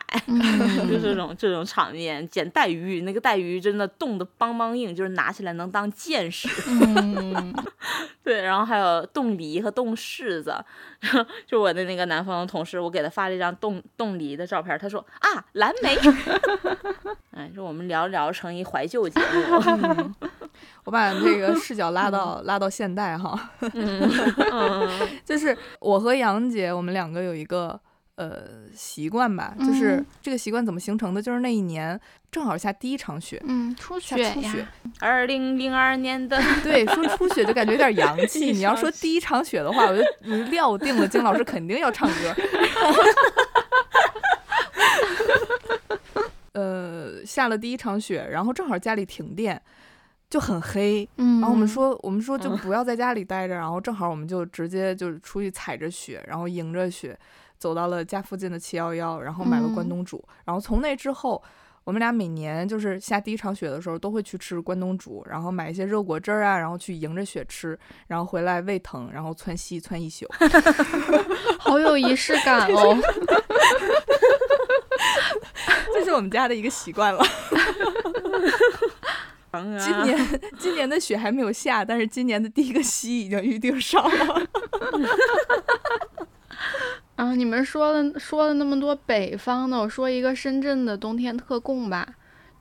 [0.90, 6.48] 就这种这种场面，捡带鱼，那个带鱼真的冻得梆梆硬，就是拿起来能当剑使。
[6.66, 7.54] 嗯，
[8.24, 10.56] 对，然后还有冻梨和冻柿子，
[10.98, 15.96] 然后就我的那个南方的同事，我给他发了一张冻冻梨的照片，他说啊，蓝莓。
[17.30, 20.28] 哎，就我们聊聊成一怀旧节目。
[20.84, 23.50] 我把这个 视角拉到拉到现代哈，
[25.24, 27.78] 就是我和杨姐，我们两个有一个
[28.16, 28.42] 呃
[28.74, 31.20] 习惯吧，就是嗯这个习惯怎么形成的？
[31.22, 31.98] 就是那一年
[32.30, 34.66] 正好下第一场雪，嗯，初下雪呀，初雪，
[35.00, 38.52] 二零零二年的 对，说初雪就感觉有点洋气。
[38.52, 42.34] 你要说第第一场雪的话，我就我就料定了金老师肯定要唱歌。
[46.52, 49.60] 呃，下了第一场雪，然后正好家里停电，
[50.34, 51.08] 就很黑。
[51.18, 57.16] 嗯，然后我们说，我们说就嗯不要在家里待着，然后正好我们就直接就是出去踩着雪，然后迎着雪
[57.56, 60.24] 走到了家附近的七幺幺，然后买了关嗯东煮。
[60.44, 61.40] 然后从那之后，
[61.84, 67.78] 我们俩每年就是下第一场雪的时候都会去吃关东煮，然后买一些热果汁儿啊，然后去迎着雪吃，
[68.08, 70.26] 然后回来胃疼，然后窜稀窜一宿。
[71.60, 72.98] 好有仪式感哦。
[75.94, 77.22] 这是我们家的一个习惯了。
[79.62, 84.42] 今今年 今年的雪还没有下，但是今年的第一个溪已经预定上了。
[87.16, 92.06] 啊，你们说了说了那么多北方的，我说一个深圳的冬天特供吧，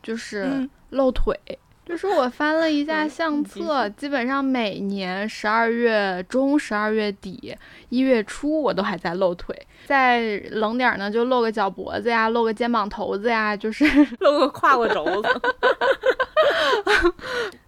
[0.04, 1.38] 就是嗯露腿。
[1.86, 7.54] 就是我翻了一下嗯相册，基本上每年十二月中、十二月底、
[7.94, 9.56] 一月初，我都还在露腿。
[9.86, 13.86] 再冷点儿呢，就露个脚脖子呀，露个肩膀头子呀，就是
[14.20, 15.30] 露个胯骨轴子。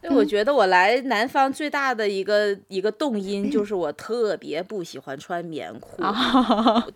[0.02, 6.02] 对，我觉得我来南方最大的一个一个动因就 是我特别不喜欢穿棉裤。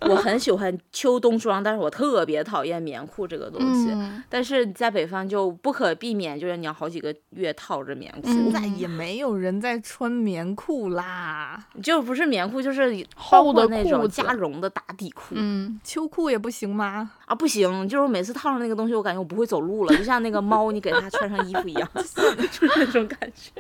[0.01, 3.91] 我很喜欢秋冬装，但是我特别讨厌棉裤这个东西。
[3.91, 17.11] 嗯，但是在北方就不可避免，就是你要好几个月套着棉裤，嗯现在也没有人在穿棉裤啦，就不是棉裤，就是厚的那种加绒的打底裤、嗯，秋裤也不行吗？
[17.25, 23.51] 啊，不行，就是每次套上那个东西，我感觉我不会走路了，就像那个猫，你给它穿上衣服一样 就是那种感觉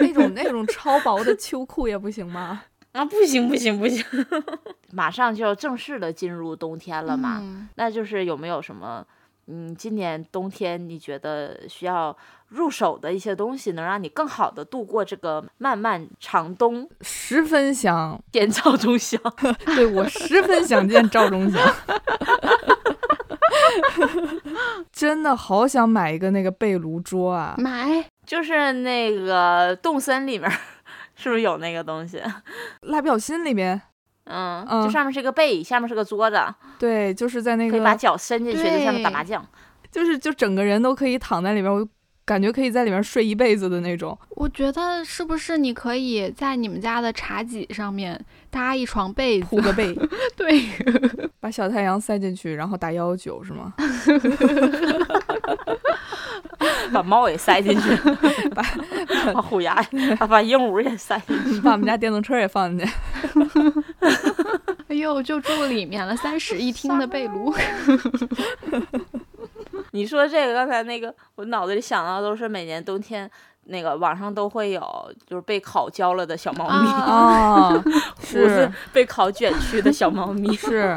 [0.00, 2.62] 那种那种超薄的秋裤也不行吗？
[2.92, 4.02] 啊，不行不行不行，
[4.92, 9.04] 马上就要正式的进入冬天了嘛，嗯那就是有没有什么？
[9.50, 12.14] 嗯，今年冬天你觉得需要
[12.48, 16.88] 入手的一些东西，能让你更好的度过这个漫漫长冬？
[17.02, 19.20] 十分想， 见赵忠祥，
[19.76, 21.60] 对我十分想见赵忠祥，
[24.92, 27.54] 真的好想买一个那个被炉桌啊！
[27.58, 30.56] 买就是那个动森里面儿
[31.14, 32.22] 是不是有那个东西？
[32.82, 33.80] 蜡笔小新里面，
[34.24, 36.40] 嗯，嗯就上面是个背，下面是个桌子，
[36.78, 39.44] 对，就是在那个可以把，脚伸进去，在下面打麻将。
[39.90, 41.86] 就是就整个人都可以躺在里面，我
[42.28, 44.16] 感觉可以在里面睡一辈子的那种。
[44.28, 49.46] 我觉得是不是你可以在你们家的茶几上面搭一床被子？
[49.48, 49.94] 铺个被，
[50.36, 50.62] 对，
[51.40, 53.72] 把小太阳塞进去，然后打幺幺九是吗？
[56.92, 57.96] 把猫也塞进去，
[58.54, 58.62] 把
[59.32, 59.82] 把虎牙，
[60.18, 61.58] 把把鹦鹉也塞进去。
[61.62, 62.92] 把我们家电动车也放进去。
[64.88, 67.54] 哎呦，就住里面了，三室一厅的被炉。
[69.92, 73.30] 你说这个，刚才那个，我脑子里想到都是每年冬天。
[73.70, 77.82] 那个网上都会有，就是被烤焦了的小猫咪，啊哦，
[78.16, 80.50] 胡子是被烤卷曲的小猫咪。
[80.56, 80.96] 是，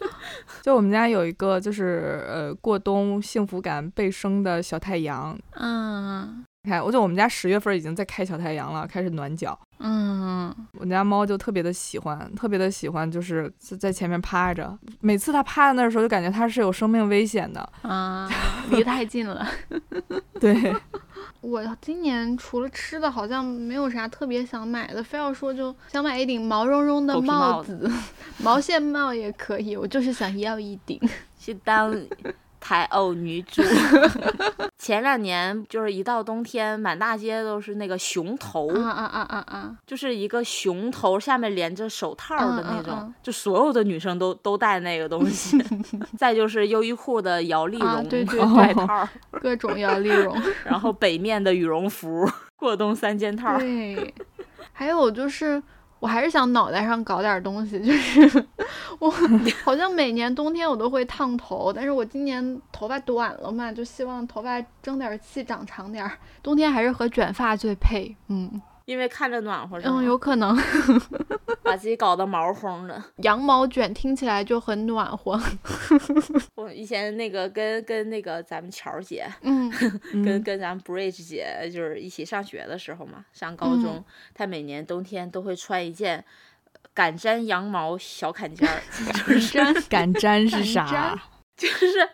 [0.64, 5.38] 就我们家有一个就是呃过冬幸福感倍升的小太阳。
[5.56, 9.56] 嗯你看，我就我们家十月份已经在开小太阳了，开始暖脚。
[9.78, 14.76] 嗯，我们家猫就特别的喜欢，特别的喜欢，就是在在前面趴着。
[15.00, 17.60] 每次它趴在那儿的时候，就感觉它是有生命危险的。
[17.82, 18.28] 啊，
[18.70, 19.46] 离太近了。
[20.40, 20.74] 对，
[21.40, 27.88] 我今年除了吃的，好像没有啥特别想买的，非要说就想买一顶毛茸茸的帽子，
[28.42, 29.76] 毛线帽也可以。
[29.76, 31.00] 我就是想要一顶。
[31.38, 31.96] 去当
[32.66, 33.62] 台偶女主。
[34.76, 39.76] 前两年就是一到冬天，满大街都是那个熊头，啊啊啊啊啊！
[39.86, 45.56] 就是一个熊头，下面连着手套的那种，嗯嗯嗯就所有的女生都都戴那个东西。
[46.18, 49.08] 再就是优衣库的摇粒绒、啊对 对外套，
[49.40, 50.36] 各种摇粒绒。
[50.64, 53.56] 然后北面的羽绒服，过冬三件套。
[53.58, 54.12] 对，
[54.72, 55.62] 还有就是
[55.98, 58.46] 我还是想脑袋上搞点东西，就是
[59.00, 59.10] 我
[59.64, 66.12] 好像每年冬天我都会烫头，但是我今年头发短了嘛，就希望头发争点气，长长点儿。
[66.42, 70.56] 冬天还是和卷发最配，嗯因为看着暖和是吗嗯，有可能
[71.62, 73.02] 把自己搞得毛烘的。
[73.18, 75.38] 羊毛卷听起来就很暖和，
[76.56, 79.70] 我以前那个跟跟那个咱们乔姐， 嗯
[80.24, 86.24] 跟跟咱们 Bridge 姐就是一起上学的时候嘛，上高中，她每年冬天都会穿一件
[86.94, 88.80] 敢粘羊毛小坎肩儿，
[89.28, 91.20] 就是敢粘是啥？
[91.56, 92.08] 就是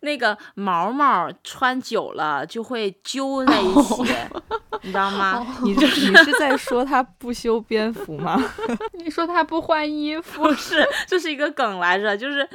[0.00, 4.02] 那个毛毛穿久了就会揪在一起，
[4.82, 5.46] 你知道吗？
[5.62, 8.42] 你 这你是在说他不修边幅吗？
[8.94, 12.48] 你说他不换衣服不，是，这是一个梗来着，就是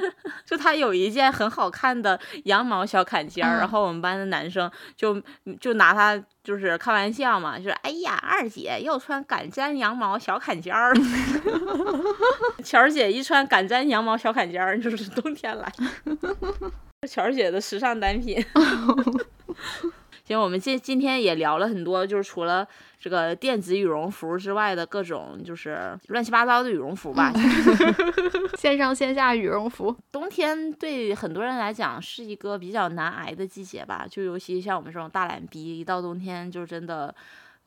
[0.44, 5.20] 就他有一件很好看的羊毛小坎肩儿，然嗯后我们班的男生就
[5.60, 10.94] 就拿他就是开玩笑嘛，就是哎呀二姐又穿敢粘羊毛小坎肩儿，
[12.62, 15.72] 乔儿姐一穿敢粘羊毛小坎肩儿，就是冬天来，
[17.10, 18.44] 乔儿姐的时尚单品。
[20.26, 22.66] 行，我们今今天也聊了很多，就是除了
[22.98, 27.32] 这个电子羽绒服之外的各种就是乱七八糟的羽绒服吧。
[28.58, 37.14] 线上线下羽绒服，冬天对很多人来讲是一个比较难挨的季节吧，就尤其像我们这种大懒逼，一到冬天就真的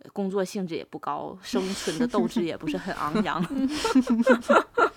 [0.04, 3.42] 呃工作性质也不高，生存的斗志也不是很昂扬，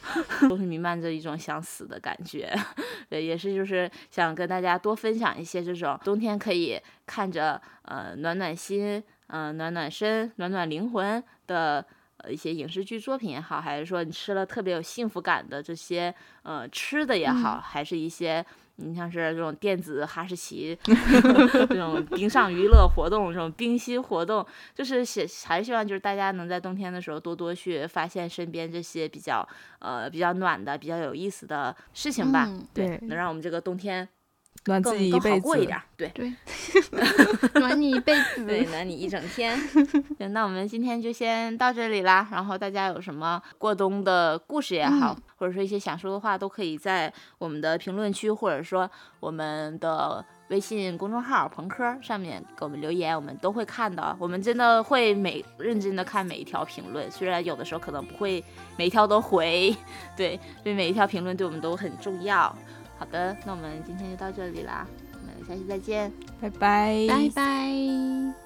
[0.49, 2.53] 都是弥漫着一种想死的感觉。
[3.09, 11.85] 对，也是就是想跟大家多分享一些这种冬天可以看着呃暖暖心，嗯、暖暖身、暖暖灵魂的。
[12.19, 18.47] 呃，一些影视剧作品也好，还是说你吃了特别有幸福感的这些呃吃的也好，还是一些
[18.77, 24.45] 你像是这种电子哈士奇 这种冰上娱乐活动，这种冰心活动，
[24.75, 29.47] 就是希还是希望就是大家能在冬天的时候多多去发现身边这些比较
[29.79, 32.99] 呃比较暖的、比较有意思的事情吧，对。
[33.03, 34.09] 能让我们这个冬天
[34.67, 35.77] 暖自己一辈子过一点。
[35.77, 36.09] 儿，对。
[36.11, 36.33] 对，
[37.61, 38.45] 暖你一辈子。
[38.47, 39.57] 对，暖你一整天。
[40.19, 42.29] 行，那我们今天就先到这里啦。
[42.31, 48.89] 然后大家有什么过冬的故事也好，或者说一些想说的话，都可以在我们的评论区，或者说
[49.19, 54.17] 我们的微信公众号“朋科”上面给我们留言，我们都会看到。
[54.21, 58.45] 我们真的会每认真的看每一条评论，虽然有的时候可能不会
[58.77, 59.75] 每一条都回，
[60.17, 62.55] 对，所以每一条评论对我们都很重要。
[63.03, 67.43] 好的，那我们今天就到这里啦，我们下期再见，拜拜，拜拜，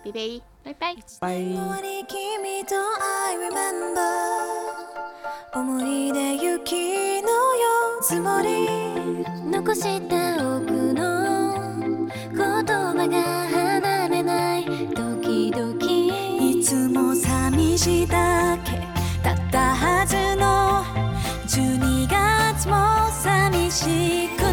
[0.03, 1.37] 拜拜，拜拜，拜。
[12.37, 13.13] 言葉が
[13.51, 14.65] 離れない。
[14.95, 18.73] ドキいつも寂しだけ。
[19.23, 20.83] だったはずの。
[21.47, 22.75] 12月も
[23.23, 24.46] 寂しく